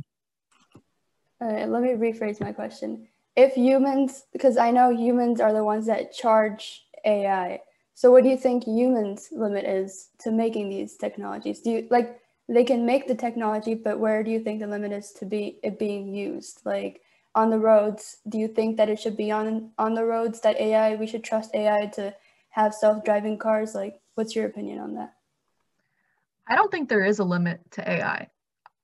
All 1.41 1.53
right, 1.53 1.69
let 1.69 1.83
me 1.83 1.91
rephrase 1.91 2.41
my 2.41 2.53
question 2.53 3.09
if 3.37 3.55
humans, 3.55 4.25
because 4.33 4.57
I 4.57 4.71
know 4.71 4.89
humans 4.89 5.41
are 5.41 5.53
the 5.53 5.65
ones 5.65 5.87
that 5.87 6.15
charge 6.15 6.87
AI. 7.05 7.61
So 7.93 8.11
what 8.11 8.25
do 8.25 8.31
you 8.31 8.39
think 8.39 8.65
humans' 8.65 9.29
limit 9.33 9.67
is 9.67 10.09
to 10.21 10.31
making 10.31 10.71
these 10.71 10.97
technologies? 10.97 11.61
Do 11.61 11.71
you 11.71 11.89
like 11.91 12.21
they 12.49 12.65
can 12.65 12.87
make 12.87 13.07
the 13.07 13.15
technology, 13.15 13.75
but 13.75 13.99
where 13.99 14.23
do 14.23 14.31
you 14.31 14.41
think 14.41 14.61
the 14.61 14.67
limit 14.67 14.93
is 14.93 15.13
to 15.13 15.27
be 15.27 15.59
it 15.63 15.79
being 15.79 16.15
used? 16.15 16.63
Like 16.65 17.03
on 17.37 17.51
the 17.51 17.59
roads, 17.59 18.17
do 18.29 18.39
you 18.39 18.49
think 18.49 18.79
that 18.79 18.89
it 18.89 18.99
should 18.99 19.17
be 19.17 19.31
on 19.31 19.71
on 19.79 19.95
the 19.95 20.05
roads 20.05 20.41
that 20.41 20.57
AI 20.57 20.97
we 20.97 21.07
should 21.07 21.23
trust 21.23 21.55
AI 21.55 21.87
to 21.95 22.15
have 22.49 22.75
self-driving 22.75 23.39
cars? 23.39 23.75
Like 23.75 24.01
what's 24.15 24.35
your 24.35 24.47
opinion 24.47 24.81
on 24.81 24.95
that? 24.95 25.13
I 26.49 26.57
don't 26.57 26.71
think 26.71 26.89
there 26.89 27.05
is 27.05 27.19
a 27.19 27.25
limit 27.25 27.61
to 27.73 27.89
AI. 27.89 28.29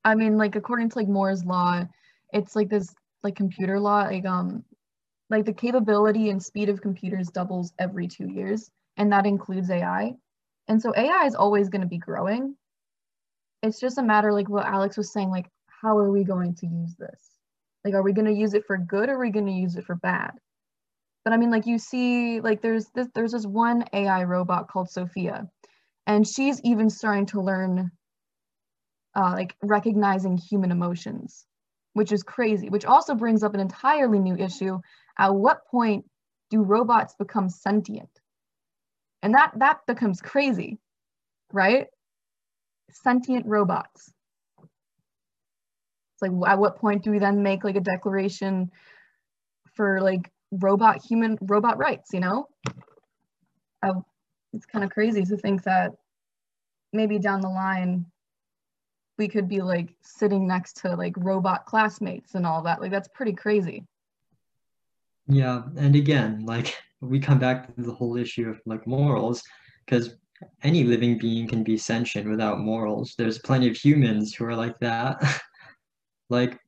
I 0.05 0.15
mean, 0.15 0.37
like 0.37 0.55
according 0.55 0.91
to 0.91 0.99
like 0.99 1.09
Moore's 1.09 1.45
law, 1.45 1.85
it's 2.33 2.55
like 2.55 2.69
this 2.69 2.95
like 3.23 3.37
computer 3.37 3.81
law, 3.81 4.03
like 4.03 4.27
um, 4.27 4.65
like 5.31 5.47
the 5.47 5.53
capability 5.53 6.29
and 6.29 6.43
speed 6.43 6.69
of 6.69 6.83
computers 6.83 7.29
doubles 7.29 7.73
every 7.79 8.07
two 8.07 8.27
years, 8.27 8.71
and 8.99 9.13
that 9.13 9.27
includes 9.27 9.71
AI. 9.71 10.15
And 10.69 10.81
so 10.81 10.93
AI 10.95 11.25
is 11.25 11.35
always 11.35 11.69
going 11.69 11.81
to 11.81 11.89
be 11.89 11.99
growing. 11.99 12.57
It's 13.63 13.81
just 13.81 13.99
a 13.99 14.03
matter, 14.03 14.33
like 14.33 14.49
what 14.49 14.67
Alex 14.67 14.97
was 14.97 15.13
saying, 15.13 15.31
like 15.31 15.49
how 15.67 15.97
are 15.97 16.11
we 16.11 16.25
going 16.25 16.55
to 16.57 16.67
use 16.67 16.95
this? 16.97 17.42
Like, 17.85 17.95
are 17.95 18.03
we 18.03 18.13
going 18.13 18.27
to 18.27 18.33
use 18.33 18.55
it 18.55 18.65
for 18.67 18.77
good 18.77 19.09
or 19.09 19.15
are 19.15 19.21
we 19.21 19.31
going 19.31 19.47
to 19.47 19.53
use 19.53 19.77
it 19.77 19.85
for 19.85 19.97
bad? 19.97 20.33
But 21.25 21.33
I 21.33 21.37
mean, 21.37 21.51
like 21.51 21.67
you 21.67 21.79
see, 21.79 22.41
like 22.41 22.63
there's 22.63 22.87
this 22.95 23.09
there's 23.15 23.33
this 23.33 23.47
one 23.47 23.85
AI 23.93 24.25
robot 24.25 24.69
called 24.69 24.91
Sophia, 24.91 25.49
and 26.07 26.27
she's 26.27 26.61
even 26.63 26.91
starting 26.91 27.27
to 27.27 27.41
learn, 27.41 27.93
uh, 29.17 29.33
like 29.33 29.55
recognizing 29.63 30.37
human 30.37 30.73
emotions 30.73 31.47
which 31.95 32.13
is 32.13 32.23
crazy, 32.23 32.69
which 32.69 32.85
also 32.85 33.15
brings 33.15 33.43
up 33.43 33.55
an 33.55 33.61
entirely 33.61 34.19
new 34.19 34.37
issue. 34.37 34.79
At 35.19 35.35
what 35.35 35.67
point 35.71 36.05
do 36.51 36.63
robots 36.63 37.15
become 37.19 37.49
sentient? 37.49 38.09
And 39.23 39.35
that 39.35 39.53
that 39.57 39.81
becomes 39.87 40.21
crazy, 40.21 40.79
right? 41.53 41.87
Sentient 42.91 43.47
robots. 43.47 44.12
Like 46.23 46.33
at 46.47 46.59
what 46.59 46.77
point 46.77 47.03
do 47.03 47.11
we 47.11 47.19
then 47.19 47.43
make 47.43 47.65
like 47.65 47.77
a 47.77 47.81
declaration 47.81 48.71
for 49.75 50.01
like 50.01 50.31
robot 50.53 51.05
human 51.05 51.39
robot 51.43 51.79
rights, 51.79 52.11
you 52.13 52.21
know? 52.21 52.49
Uh, 53.83 54.01
it's 54.53 54.67
kind 54.67 54.85
of 54.85 54.91
crazy 54.91 55.25
to 55.25 55.37
think 55.37 55.65
that 55.65 55.93
maybe 56.93 57.19
down 57.19 57.41
the 57.41 57.49
line 57.49 58.07
we 59.19 59.29
could 59.29 59.49
be 59.49 59.61
like 59.61 59.95
sitting 60.03 60.47
next 60.47 60.77
to 60.79 60.95
like 60.95 61.15
robot 61.19 61.67
classmates 61.67 62.35
and 62.35 62.47
all 62.47 62.63
that. 62.63 62.81
Like 62.81 62.91
that's 62.91 63.09
pretty 63.09 63.33
crazy. 63.33 63.85
Yeah, 65.29 65.63
and 65.77 65.95
again, 65.95 66.45
like 66.45 66.77
we 67.01 67.21
come 67.21 67.39
back 67.39 67.75
to 67.75 67.83
the 67.83 67.93
whole 67.93 68.17
issue 68.17 68.49
of 68.49 68.61
like 68.67 68.87
morals, 68.87 69.43
because 69.85 70.17
any 70.63 70.85
living 70.85 71.19
being 71.19 71.47
can 71.47 71.63
be 71.63 71.77
sentient 71.77 72.29
without 72.29 72.59
morals. 72.59 73.15
There's 73.17 73.39
plenty 73.39 73.69
of 73.69 73.77
humans 73.77 74.35
who 74.35 74.45
are 74.45 74.57
like 74.57 74.79
that. 74.81 75.23
like, 76.33 76.59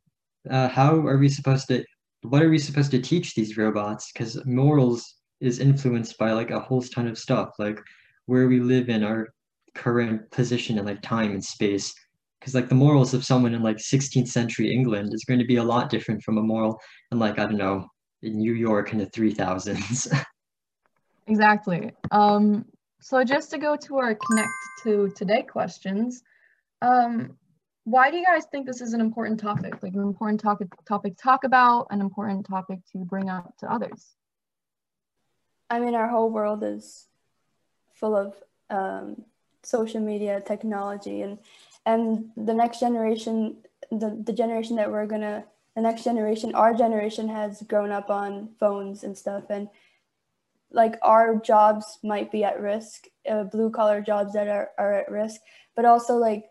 uh, 0.49 0.69
how 0.69 0.95
are 0.95 1.19
we 1.19 1.29
supposed 1.29 1.67
to? 1.69 1.85
What 2.23 2.43
are 2.43 2.51
we 2.51 2.59
supposed 2.59 2.93
to 2.93 3.01
teach 3.01 3.35
these 3.35 3.57
robots? 3.57 4.13
Because 4.13 4.45
morals 4.47 5.17
is 5.41 5.59
influenced 5.59 6.17
by 6.19 6.33
like 6.33 6.51
a 6.51 6.61
whole 6.61 6.83
ton 6.83 7.09
of 7.09 7.19
stuff, 7.19 7.51
like 7.59 7.81
where 8.27 8.47
we 8.47 8.61
live 8.61 8.89
in 8.89 9.03
our 9.03 9.29
current 9.75 10.31
position 10.31 10.79
in 10.79 10.85
like 10.85 11.03
time 11.03 11.33
and 11.33 11.45
space 11.45 11.93
because 12.39 12.55
like 12.55 12.69
the 12.69 12.75
morals 12.75 13.15
of 13.15 13.25
someone 13.25 13.55
in 13.55 13.63
like 13.63 13.79
16th 13.79 14.29
century 14.29 14.73
England 14.73 15.13
is 15.13 15.25
going 15.25 15.41
to 15.41 15.47
be 15.47 15.57
a 15.57 15.65
lot 15.65 15.89
different 15.89 16.23
from 16.23 16.39
a 16.39 16.43
moral 16.43 16.79
in 17.11 17.19
like 17.19 17.39
I 17.39 17.47
don't 17.47 17.57
know 17.57 17.87
in 18.23 18.39
New 18.39 18.53
York 18.53 18.93
in 18.93 18.99
the 18.99 19.07
3000s. 19.07 20.25
exactly. 21.27 21.91
Um, 22.11 22.67
so 23.01 23.25
just 23.25 23.51
to 23.51 23.59
go 23.59 23.77
to 23.77 23.99
our 23.99 24.15
connect 24.15 24.49
to 24.83 25.11
today 25.17 25.43
questions, 25.43 26.23
um, 26.83 27.37
why 27.85 28.11
do 28.11 28.17
you 28.17 28.25
guys 28.25 28.47
think 28.51 28.67
this 28.67 28.81
is 28.81 28.95
an 28.95 29.01
important 29.01 29.39
topic? 29.39 29.83
Like 29.83 29.95
an 29.95 30.01
important 30.01 30.41
topic 30.41 30.69
topic 30.87 31.17
to 31.17 31.23
talk 31.23 31.45
about, 31.45 31.87
an 31.91 32.01
important 32.01 32.47
topic 32.47 32.81
to 32.93 32.99
bring 32.99 33.29
up 33.29 33.55
to 33.59 33.71
others? 33.71 34.15
I 35.71 35.79
mean, 35.79 35.95
our 35.95 36.09
whole 36.09 36.31
world 36.31 36.63
is 36.65 37.07
full 37.93 38.17
of 38.17 38.35
um, 38.71 39.25
social 39.63 40.01
media 40.01 40.41
technology 40.41 41.23
and 41.23 41.39
and 41.87 42.31
the 42.37 42.55
next 42.55 42.81
generation 42.81 43.57
the, 43.91 44.21
the 44.25 44.33
generation 44.33 44.77
that 44.77 44.91
we're 44.91 45.07
gonna 45.07 45.45
the 45.75 45.81
next 45.81 46.05
generation 46.05 46.55
our 46.55 46.75
generation 46.75 47.29
has 47.29 47.63
grown 47.63 47.91
up 47.91 48.11
on 48.11 48.49
phones 48.61 49.05
and 49.05 49.17
stuff 49.17 49.45
and 49.51 49.69
like 50.71 50.97
our 51.03 51.37
jobs 51.37 51.99
might 52.03 52.31
be 52.31 52.45
at 52.45 52.61
risk 52.61 53.07
uh, 53.31 53.45
blue 53.45 53.71
collar 53.71 54.01
jobs 54.01 54.33
that 54.33 54.49
are, 54.49 54.71
are 54.79 54.95
at 54.95 55.11
risk 55.11 55.41
but 55.77 55.85
also 55.85 56.17
like 56.17 56.45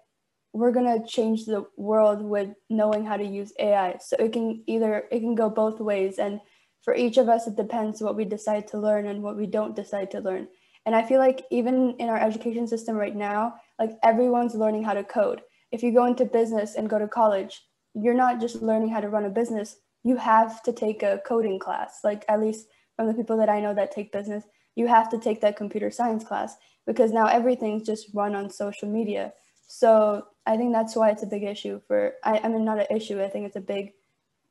we're 0.54 0.72
gonna 0.72 1.06
change 1.06 1.46
the 1.46 1.66
world 1.78 2.22
with 2.22 2.50
knowing 2.70 3.06
how 3.06 3.18
to 3.18 3.26
use 3.26 3.54
AI. 3.60 3.98
So 4.00 4.16
it 4.20 4.32
can 4.32 4.64
either 4.68 5.08
it 5.12 5.20
can 5.20 5.36
go 5.36 5.50
both 5.50 5.80
ways, 5.80 6.20
and 6.20 6.40
for 6.84 6.96
each 6.96 7.18
of 7.18 7.30
us, 7.30 7.48
it 7.48 7.56
depends 7.56 8.02
what 8.02 8.16
we 8.16 8.26
decide 8.26 8.68
to 8.70 8.78
learn 8.78 9.08
and 9.08 9.24
what 9.24 9.38
we 9.38 9.48
don't 9.48 9.76
decide 9.76 10.12
to 10.12 10.20
learn. 10.20 10.48
And 10.86 10.96
I 10.96 11.02
feel 11.02 11.20
like 11.20 11.46
even 11.50 11.96
in 11.98 12.10
our 12.10 12.20
education 12.20 12.68
system 12.68 12.96
right 12.96 13.16
now, 13.16 13.56
like 13.80 13.92
everyone's 14.04 14.54
learning 14.54 14.84
how 14.84 14.94
to 14.94 15.04
code. 15.04 15.42
If 15.72 15.82
you 15.82 15.94
go 15.94 16.06
into 16.06 16.26
business 16.26 16.76
and 16.76 16.90
go 16.90 17.00
to 17.00 17.08
college, 17.08 17.62
you're 17.94 18.14
not 18.14 18.42
just 18.42 18.62
learning 18.62 18.90
how 18.90 19.00
to 19.00 19.10
run 19.10 19.26
a 19.26 19.30
business. 19.30 19.78
You 20.04 20.18
have 20.18 20.62
to 20.64 20.74
take 20.74 21.04
a 21.04 21.22
coding 21.26 21.58
class. 21.58 22.00
Like 22.04 22.26
at 22.28 22.42
least 22.42 22.68
from 22.96 23.08
the 23.08 23.14
people 23.14 23.38
that 23.38 23.50
I 23.50 23.62
know 23.62 23.74
that 23.74 23.92
take 23.92 24.12
business, 24.12 24.44
you 24.76 24.88
have 24.88 25.10
to 25.12 25.18
take 25.18 25.40
that 25.42 25.56
computer 25.56 25.90
science 25.90 26.24
class 26.24 26.56
because 26.86 27.12
now 27.12 27.28
everything's 27.28 27.84
just 27.84 28.10
run 28.14 28.36
on 28.36 28.50
social 28.50 28.90
media. 28.90 29.34
So 29.68 30.26
I 30.46 30.58
think 30.58 30.74
that's 30.74 30.96
why 30.96 31.10
it's 31.10 31.24
a 31.24 31.28
big 31.28 31.44
issue 31.44 31.80
for 31.88 32.14
I, 32.24 32.40
I 32.40 32.48
mean 32.48 32.66
not 32.66 32.80
an 32.80 32.96
issue, 32.96 33.22
I 33.22 33.30
think 33.30 33.46
it's 33.46 33.56
a 33.56 33.62
big 33.62 33.94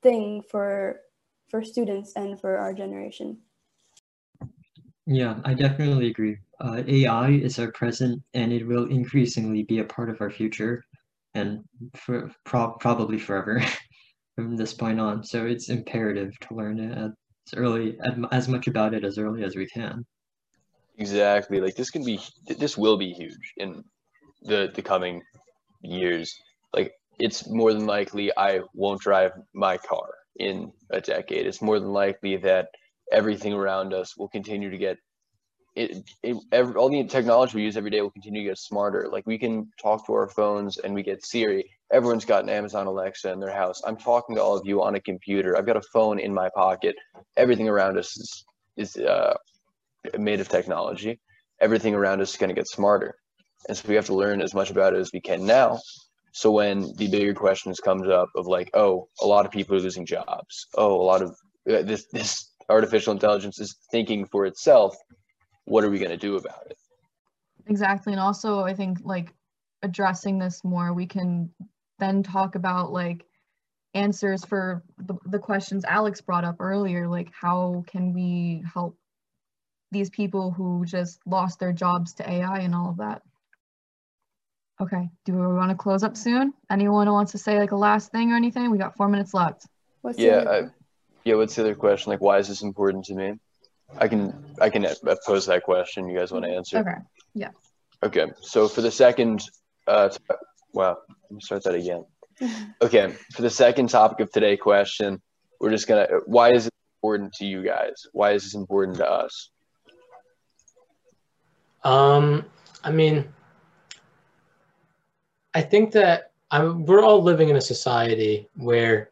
thing 0.03 0.43
for 0.43 1.01
for 1.49 1.63
students 1.63 2.15
and 2.17 2.41
for 2.41 2.57
our 2.57 2.73
generation. 2.73 3.39
Yeah, 5.07 5.41
I 5.45 5.55
definitely 5.55 6.09
agree. 6.09 6.39
Uh, 6.61 6.83
AI 6.87 7.31
is 7.31 7.59
our 7.59 7.73
present 7.73 8.23
and 8.35 8.53
it 8.53 8.67
will 8.67 8.87
increasingly 8.87 9.65
be 9.65 9.81
a 9.81 9.85
part 9.85 10.09
of 10.09 10.21
our 10.21 10.31
future 10.31 10.83
and 11.35 11.61
for 11.95 12.31
pro- 12.45 12.73
probably 12.79 13.19
forever 13.19 13.63
from 14.37 14.57
this 14.57 14.73
point 14.73 15.01
on. 15.01 15.25
So 15.25 15.45
it's 15.45 15.71
imperative 15.71 16.39
to 16.41 16.55
learn 16.55 16.79
it 16.79 16.97
as 16.97 17.13
early 17.57 17.99
as 18.31 18.49
much 18.49 18.69
about 18.69 18.95
it 18.95 19.05
as 19.05 19.19
early 19.19 19.43
as 19.43 19.57
we 19.57 19.67
can. 19.67 20.07
Exactly. 20.99 21.61
Like 21.61 21.75
this 21.75 21.91
can 21.91 22.05
be 22.05 22.21
this 22.47 22.79
will 22.79 22.97
be 22.97 23.13
huge 23.13 23.55
in 23.57 23.83
the 24.43 24.71
the 24.75 24.83
coming 24.83 25.23
years. 25.83 26.35
Like 26.73 26.93
it's 27.19 27.49
more 27.49 27.73
than 27.73 27.87
likely 27.87 28.33
I 28.37 28.61
won't 28.75 29.01
drive 29.01 29.33
my 29.55 29.77
car 29.77 30.09
in 30.37 30.73
a 30.91 31.01
decade. 31.01 31.47
It's 31.47 31.63
more 31.63 31.79
than 31.79 31.93
likely 31.93 32.37
that 32.39 32.69
everything 33.11 33.53
around 33.53 33.93
us 33.93 34.17
will 34.17 34.29
continue 34.29 34.71
to 34.71 34.79
get 34.79 34.97
it, 35.75 36.05
it 36.23 36.37
every, 36.53 36.75
all 36.75 36.91
the 36.91 37.05
technology 37.05 37.57
we 37.57 37.65
use 37.65 37.77
every 37.77 37.91
day 37.91 38.03
will 38.03 38.11
continue 38.11 38.43
to 38.43 38.51
get 38.51 38.59
smarter. 38.59 39.09
Like 39.11 39.27
we 39.27 39.39
can 39.39 39.71
talk 39.81 40.07
to 40.07 40.13
our 40.13 40.29
phones 40.29 40.79
and 40.79 40.95
we 40.95 41.03
get 41.03 41.25
Siri. 41.25 41.71
Everyone's 41.91 42.25
got 42.25 42.43
an 42.43 42.51
Amazon 42.51 42.87
Alexa 42.87 43.31
in 43.31 43.41
their 43.41 43.53
house. 43.53 43.81
I'm 43.85 43.97
talking 43.97 44.37
to 44.37 44.43
all 44.43 44.57
of 44.57 44.67
you 44.67 44.83
on 44.83 44.95
a 44.95 45.01
computer. 45.01 45.57
I've 45.57 45.67
got 45.67 45.77
a 45.77 45.83
phone 45.93 46.19
in 46.19 46.33
my 46.33 46.51
pocket. 46.55 46.95
Everything 47.37 47.69
around 47.69 47.99
us 47.99 48.17
is, 48.17 48.45
is 48.77 48.97
uh, 48.97 49.35
made 50.19 50.41
of 50.41 50.49
technology. 50.49 51.21
Everything 51.61 51.95
around 51.95 52.21
us 52.21 52.31
is 52.31 52.37
going 52.37 52.49
to 52.49 52.55
get 52.55 52.69
smarter. 52.69 53.15
And 53.69 53.77
so 53.77 53.89
we 53.89 53.95
have 53.95 54.07
to 54.07 54.15
learn 54.15 54.41
as 54.41 54.55
much 54.55 54.71
about 54.71 54.95
it 54.95 54.99
as 54.99 55.13
we 55.13 55.21
can 55.21 55.47
now. 55.47 55.81
So 56.33 56.51
when 56.51 56.95
the 56.97 57.09
bigger 57.09 57.35
questions 57.35 57.79
comes 57.79 58.09
up 58.09 58.29
of 58.35 58.47
like, 58.47 58.71
oh, 58.75 59.09
a 59.21 59.27
lot 59.27 59.45
of 59.45 59.53
people 59.53 59.77
are 59.77 59.81
losing 59.81 60.07
jobs. 60.07 60.67
Oh, 60.75 61.01
a 61.01 61.05
lot 61.05 61.23
of 61.23 61.31
uh, 61.71 61.83
this 61.83 62.07
this 62.13 62.51
artificial 62.69 63.13
intelligence 63.13 63.61
is 63.61 63.77
thinking 63.91 64.25
for 64.27 64.47
itself. 64.47 64.97
What 65.65 65.85
are 65.85 65.91
we 65.91 65.99
going 65.99 66.11
to 66.11 66.17
do 66.17 66.37
about 66.37 66.67
it? 66.71 66.77
Exactly. 67.67 68.13
And 68.13 68.21
also, 68.21 68.61
I 68.61 68.75
think 68.75 68.99
like 69.05 69.33
addressing 69.83 70.39
this 70.39 70.65
more, 70.65 70.93
we 70.93 71.07
can 71.07 71.51
then 71.99 72.23
talk 72.23 72.55
about 72.55 72.93
like 72.93 73.25
answers 73.95 74.45
for 74.45 74.83
the, 74.99 75.15
the 75.27 75.39
questions 75.39 75.85
Alex 75.85 76.21
brought 76.21 76.45
up 76.45 76.57
earlier. 76.61 77.09
Like, 77.09 77.29
how 77.39 77.85
can 77.87 78.15
we 78.15 78.65
help 78.73 78.97
these 79.91 80.11
people 80.11 80.51
who 80.51 80.85
just 80.87 81.21
lost 81.27 81.61
their 81.61 81.73
jobs 81.73 82.15
to 82.15 82.29
AI 82.29 82.61
and 82.61 82.75
all 82.75 82.91
of 82.91 82.97
that? 82.97 83.23
Okay, 84.81 85.11
do 85.25 85.35
we 85.35 85.47
want 85.47 85.71
to 85.71 85.77
close 85.77 86.03
up 86.03 86.17
soon? 86.17 86.55
Anyone 86.71 87.11
wants 87.11 87.33
to 87.33 87.39
say 87.39 87.59
like 87.59 87.73
a 87.73 87.77
last 87.77 88.11
thing 88.11 88.33
or 88.33 88.37
anything? 88.37 88.71
We 88.71 88.79
got 88.79 88.97
four 88.97 89.09
minutes 89.09 89.35
left. 89.35 89.67
What's 90.01 90.19
yeah, 90.19 90.45
I, 90.49 90.63
yeah. 91.25 91.35
What's 91.35 91.55
the 91.55 91.63
other 91.63 91.75
question? 91.75 92.11
Like, 92.11 92.21
why 92.21 92.39
is 92.39 92.49
this 92.49 92.63
important 92.63 93.05
to 93.07 93.15
me? 93.15 93.35
I 93.97 94.09
can 94.09 94.45
I 94.61 94.71
can 94.71 94.87
pose 95.27 95.47
that 95.47 95.63
question. 95.63 96.09
You 96.09 96.19
guys 96.19 96.33
want 96.33 96.45
to 96.45 96.51
answer? 96.51 96.79
Okay. 96.79 96.97
Yeah. 97.35 97.51
Okay. 98.03 98.27
So 98.41 98.67
for 98.67 98.81
the 98.81 98.91
second, 98.91 99.43
uh, 99.87 100.09
wow, 100.73 100.99
let 101.09 101.31
me 101.31 101.41
start 101.41 101.65
that 101.65 101.75
again. 101.75 102.05
Okay. 102.83 103.15
For 103.35 103.43
the 103.43 103.51
second 103.51 103.89
topic 103.91 104.19
of 104.19 104.33
today 104.33 104.57
question, 104.57 105.23
we're 105.61 105.71
just 105.71 105.87
gonna. 105.87 106.09
Why 106.27 106.51
is 106.51 106.67
it 106.67 106.73
important 106.99 107.35
to 107.35 107.45
you 107.45 107.63
guys? 107.63 108.07
Why 108.13 108.33
is 108.33 108.43
this 108.43 108.55
important 108.55 108.97
to 108.97 109.09
us? 109.09 109.51
Um, 111.85 112.47
I 112.83 112.91
mean, 112.91 113.33
I 115.55 115.61
think 115.61 115.93
that 115.93 116.33
I'm, 116.51 116.85
we're 116.85 117.03
all 117.03 117.23
living 117.23 117.49
in 117.49 117.57
a 117.57 117.61
society 117.61 118.49
where 118.57 119.11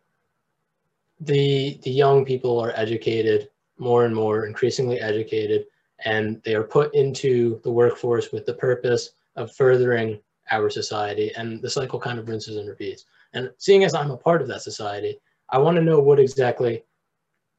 the 1.20 1.78
the 1.82 1.90
young 1.90 2.24
people 2.24 2.58
are 2.58 2.72
educated 2.74 3.50
more 3.78 4.04
and 4.04 4.14
more, 4.14 4.46
increasingly 4.46 5.00
educated, 5.00 5.66
and 6.04 6.42
they 6.44 6.54
are 6.54 6.62
put 6.62 6.94
into 6.94 7.60
the 7.62 7.70
workforce 7.70 8.32
with 8.32 8.46
the 8.46 8.54
purpose 8.54 9.10
of 9.36 9.54
furthering 9.54 10.20
our 10.50 10.68
society. 10.70 11.32
And 11.36 11.62
the 11.62 11.70
cycle 11.70 12.00
kind 12.00 12.18
of 12.18 12.28
rinses 12.28 12.56
and 12.56 12.68
repeats. 12.68 13.04
And 13.32 13.50
seeing 13.58 13.84
as 13.84 13.94
I'm 13.94 14.10
a 14.10 14.16
part 14.16 14.42
of 14.42 14.48
that 14.48 14.62
society, 14.62 15.18
I 15.50 15.58
want 15.58 15.76
to 15.76 15.84
know 15.84 16.00
what 16.00 16.18
exactly, 16.18 16.84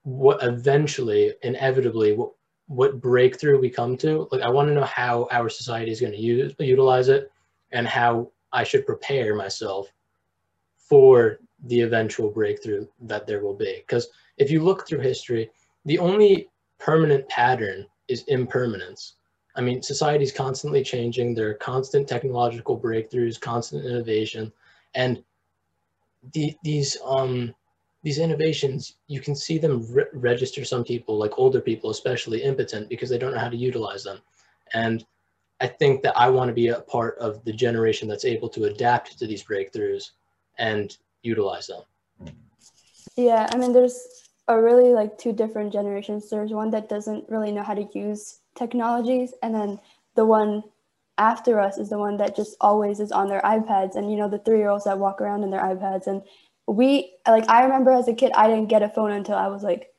what 0.04 0.44
eventually, 0.44 1.34
inevitably, 1.44 2.13
what, 2.13 2.32
what 2.67 3.00
breakthrough 3.00 3.60
we 3.60 3.70
come 3.70 3.96
to. 3.98 4.28
Like, 4.32 4.41
I 4.41 4.50
want 4.50 4.67
to 4.70 4.74
know 4.74 4.84
how 4.84 5.28
our 5.32 5.50
society 5.50 5.91
is 5.91 6.02
going 6.02 6.13
to 6.13 6.20
use 6.20 6.54
utilize 6.60 7.10
it, 7.10 7.32
and 7.72 7.88
how 7.88 8.32
I 8.53 8.63
should 8.63 8.85
prepare 8.85 9.35
myself 9.35 9.91
for 10.77 11.39
the 11.65 11.81
eventual 11.81 12.29
breakthrough 12.29 12.87
that 13.01 13.27
there 13.27 13.41
will 13.41 13.53
be. 13.53 13.83
Because 13.85 14.09
if 14.37 14.51
you 14.51 14.63
look 14.63 14.87
through 14.87 14.99
history, 14.99 15.49
the 15.85 15.99
only 15.99 16.49
permanent 16.79 17.27
pattern 17.29 17.85
is 18.07 18.23
impermanence. 18.27 19.15
I 19.55 19.61
mean, 19.61 19.81
society 19.81 20.23
is 20.23 20.31
constantly 20.31 20.83
changing. 20.83 21.33
There 21.33 21.49
are 21.49 21.55
constant 21.55 22.07
technological 22.07 22.79
breakthroughs, 22.79 23.39
constant 23.39 23.85
innovation, 23.85 24.51
and 24.95 25.23
the, 26.33 26.55
these 26.63 26.97
um, 27.03 27.53
these 28.03 28.19
innovations, 28.19 28.97
you 29.07 29.19
can 29.19 29.35
see 29.35 29.57
them 29.57 29.85
re 29.89 30.05
register 30.13 30.65
some 30.65 30.83
people, 30.83 31.17
like 31.17 31.37
older 31.37 31.61
people, 31.61 31.89
especially 31.89 32.43
impotent 32.43 32.89
because 32.89 33.09
they 33.09 33.17
don't 33.17 33.33
know 33.33 33.39
how 33.39 33.49
to 33.49 33.57
utilize 33.57 34.03
them. 34.03 34.19
And 34.73 35.05
I 35.62 35.67
think 35.67 36.02
that 36.02 36.17
I 36.17 36.28
want 36.30 36.50
to 36.50 36.54
be 36.54 36.69
a 36.69 36.82
part 36.82 37.17
of 37.19 37.43
the 37.45 37.54
generation 37.54 38.08
that's 38.08 38.26
able 38.26 38.50
to 38.50 38.65
adapt 38.65 39.19
to 39.19 39.28
these 39.28 39.43
breakthroughs 39.43 40.12
and 40.58 40.97
utilize 41.21 41.67
them. 41.67 41.84
Yeah, 43.15 43.47
I 43.52 43.58
mean, 43.58 43.71
there's 43.71 44.26
a 44.47 44.60
really 44.60 44.93
like 44.93 45.19
two 45.19 45.34
different 45.34 45.71
generations. 45.71 46.30
There's 46.30 46.52
one 46.52 46.71
that 46.71 46.89
doesn't 46.89 47.30
really 47.30 47.52
know 47.52 47.62
how 47.62 47.76
to 47.76 47.88
use 47.93 48.39
technologies, 48.56 49.34
and 49.43 49.54
then 49.54 49.80
the 50.15 50.26
one 50.26 50.63
after 51.19 51.60
us 51.60 51.78
is 51.78 51.89
the 51.89 52.00
one 52.00 52.17
that 52.17 52.36
just 52.36 52.58
always 52.60 53.00
is 53.00 53.12
on 53.12 53.28
their 53.28 53.41
iPads. 53.41 53.95
And 53.95 54.10
you 54.12 54.17
know, 54.17 54.28
the 54.28 54.39
three 54.39 54.58
year 54.58 54.69
olds 54.69 54.86
that 54.86 54.97
walk 54.97 55.21
around 55.21 55.43
in 55.43 55.52
their 55.52 55.62
iPads. 55.62 56.08
And 56.08 56.24
we, 56.67 57.13
like, 57.28 57.47
I 57.47 57.63
remember 57.63 57.91
as 57.91 58.08
a 58.08 58.13
kid, 58.13 58.32
I 58.36 58.47
didn't 58.47 58.69
get 58.69 58.82
a 58.82 58.89
phone 58.89 59.12
until 59.12 59.36
I 59.36 59.47
was 59.47 59.62
like, 59.62 59.93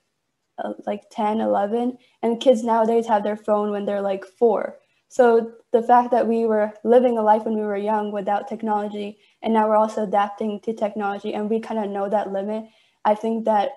uh, 0.58 0.72
like 0.86 1.02
10, 1.10 1.40
11. 1.40 1.98
And 2.22 2.40
kids 2.40 2.64
nowadays 2.64 3.06
have 3.06 3.22
their 3.22 3.36
phone 3.36 3.70
when 3.70 3.84
they're 3.84 4.00
like 4.00 4.24
four. 4.24 4.78
So 5.12 5.52
the 5.72 5.82
fact 5.82 6.10
that 6.12 6.26
we 6.26 6.46
were 6.46 6.72
living 6.84 7.18
a 7.18 7.22
life 7.22 7.44
when 7.44 7.54
we 7.54 7.60
were 7.60 7.76
young 7.76 8.12
without 8.12 8.48
technology, 8.48 9.18
and 9.42 9.52
now 9.52 9.68
we're 9.68 9.76
also 9.76 10.04
adapting 10.04 10.58
to 10.60 10.72
technology, 10.72 11.34
and 11.34 11.50
we 11.50 11.60
kind 11.60 11.84
of 11.84 11.90
know 11.90 12.08
that 12.08 12.32
limit, 12.32 12.64
I 13.04 13.14
think 13.14 13.44
that 13.44 13.72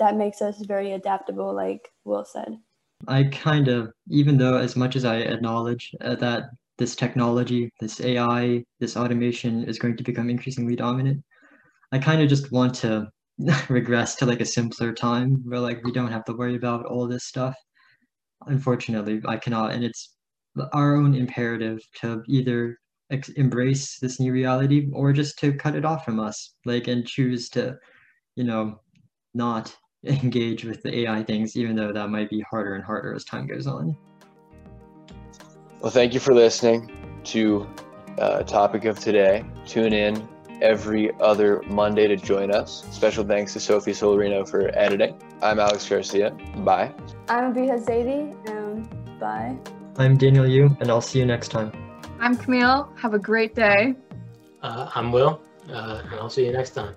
that 0.00 0.16
makes 0.16 0.42
us 0.42 0.60
very 0.66 0.90
adaptable, 0.90 1.54
like 1.54 1.92
Will 2.02 2.24
said. 2.24 2.58
I 3.06 3.22
kind 3.22 3.68
of, 3.68 3.92
even 4.10 4.36
though 4.38 4.56
as 4.56 4.74
much 4.74 4.96
as 4.96 5.04
I 5.04 5.18
acknowledge 5.18 5.94
uh, 6.00 6.16
that 6.16 6.50
this 6.78 6.96
technology, 6.96 7.70
this 7.78 8.00
AI, 8.00 8.64
this 8.80 8.96
automation 8.96 9.62
is 9.62 9.78
going 9.78 9.96
to 9.98 10.02
become 10.02 10.28
increasingly 10.30 10.74
dominant, 10.74 11.22
I 11.92 12.00
kind 12.00 12.20
of 12.20 12.28
just 12.28 12.50
want 12.50 12.74
to 12.82 13.08
regress 13.68 14.16
to 14.16 14.26
like 14.26 14.40
a 14.40 14.44
simpler 14.44 14.92
time 14.92 15.44
where 15.44 15.60
like 15.60 15.84
we 15.84 15.92
don't 15.92 16.10
have 16.10 16.24
to 16.24 16.32
worry 16.32 16.56
about 16.56 16.86
all 16.86 17.06
this 17.06 17.22
stuff. 17.22 17.54
Unfortunately, 18.46 19.20
I 19.24 19.36
cannot, 19.36 19.74
and 19.74 19.84
it's 19.84 20.11
our 20.72 20.96
own 20.96 21.14
imperative 21.14 21.80
to 22.00 22.22
either 22.28 22.78
ex- 23.10 23.28
embrace 23.30 23.98
this 23.98 24.20
new 24.20 24.32
reality 24.32 24.88
or 24.92 25.12
just 25.12 25.38
to 25.38 25.52
cut 25.52 25.74
it 25.74 25.84
off 25.84 26.04
from 26.04 26.20
us 26.20 26.54
like 26.64 26.88
and 26.88 27.06
choose 27.06 27.48
to 27.50 27.76
you 28.36 28.44
know 28.44 28.80
not 29.34 29.74
engage 30.04 30.64
with 30.64 30.82
the 30.82 31.00
ai 31.00 31.22
things 31.22 31.56
even 31.56 31.76
though 31.76 31.92
that 31.92 32.08
might 32.08 32.28
be 32.28 32.40
harder 32.50 32.74
and 32.74 32.84
harder 32.84 33.14
as 33.14 33.24
time 33.24 33.46
goes 33.46 33.66
on. 33.66 33.96
Well 35.80 35.90
thank 35.90 36.14
you 36.14 36.20
for 36.20 36.34
listening 36.34 36.90
to 37.24 37.68
uh, 38.18 38.42
topic 38.42 38.84
of 38.84 38.98
today. 38.98 39.44
Tune 39.66 39.92
in 39.92 40.28
every 40.60 41.10
other 41.20 41.62
monday 41.66 42.06
to 42.06 42.16
join 42.16 42.52
us. 42.52 42.84
Special 42.90 43.24
thanks 43.24 43.52
to 43.54 43.60
sophie 43.60 43.92
solarino 43.92 44.48
for 44.48 44.70
editing. 44.76 45.20
I'm 45.40 45.58
alex 45.58 45.88
garcia. 45.88 46.30
Bye. 46.58 46.94
I'm 47.28 47.52
Abiha 47.52 47.84
Zaidi, 47.84 48.48
and 48.48 49.18
bye 49.18 49.56
I'm 49.98 50.16
Daniel 50.16 50.46
Yu, 50.46 50.74
and 50.80 50.90
I'll 50.90 51.02
see 51.02 51.18
you 51.18 51.26
next 51.26 51.48
time. 51.48 51.70
I'm 52.18 52.34
Camille. 52.34 52.88
Have 52.96 53.12
a 53.12 53.18
great 53.18 53.54
day. 53.54 53.94
Uh, 54.62 54.90
I'm 54.94 55.12
Will, 55.12 55.40
uh, 55.68 56.02
and 56.04 56.14
I'll 56.14 56.30
see 56.30 56.46
you 56.46 56.52
next 56.52 56.70
time. 56.70 56.94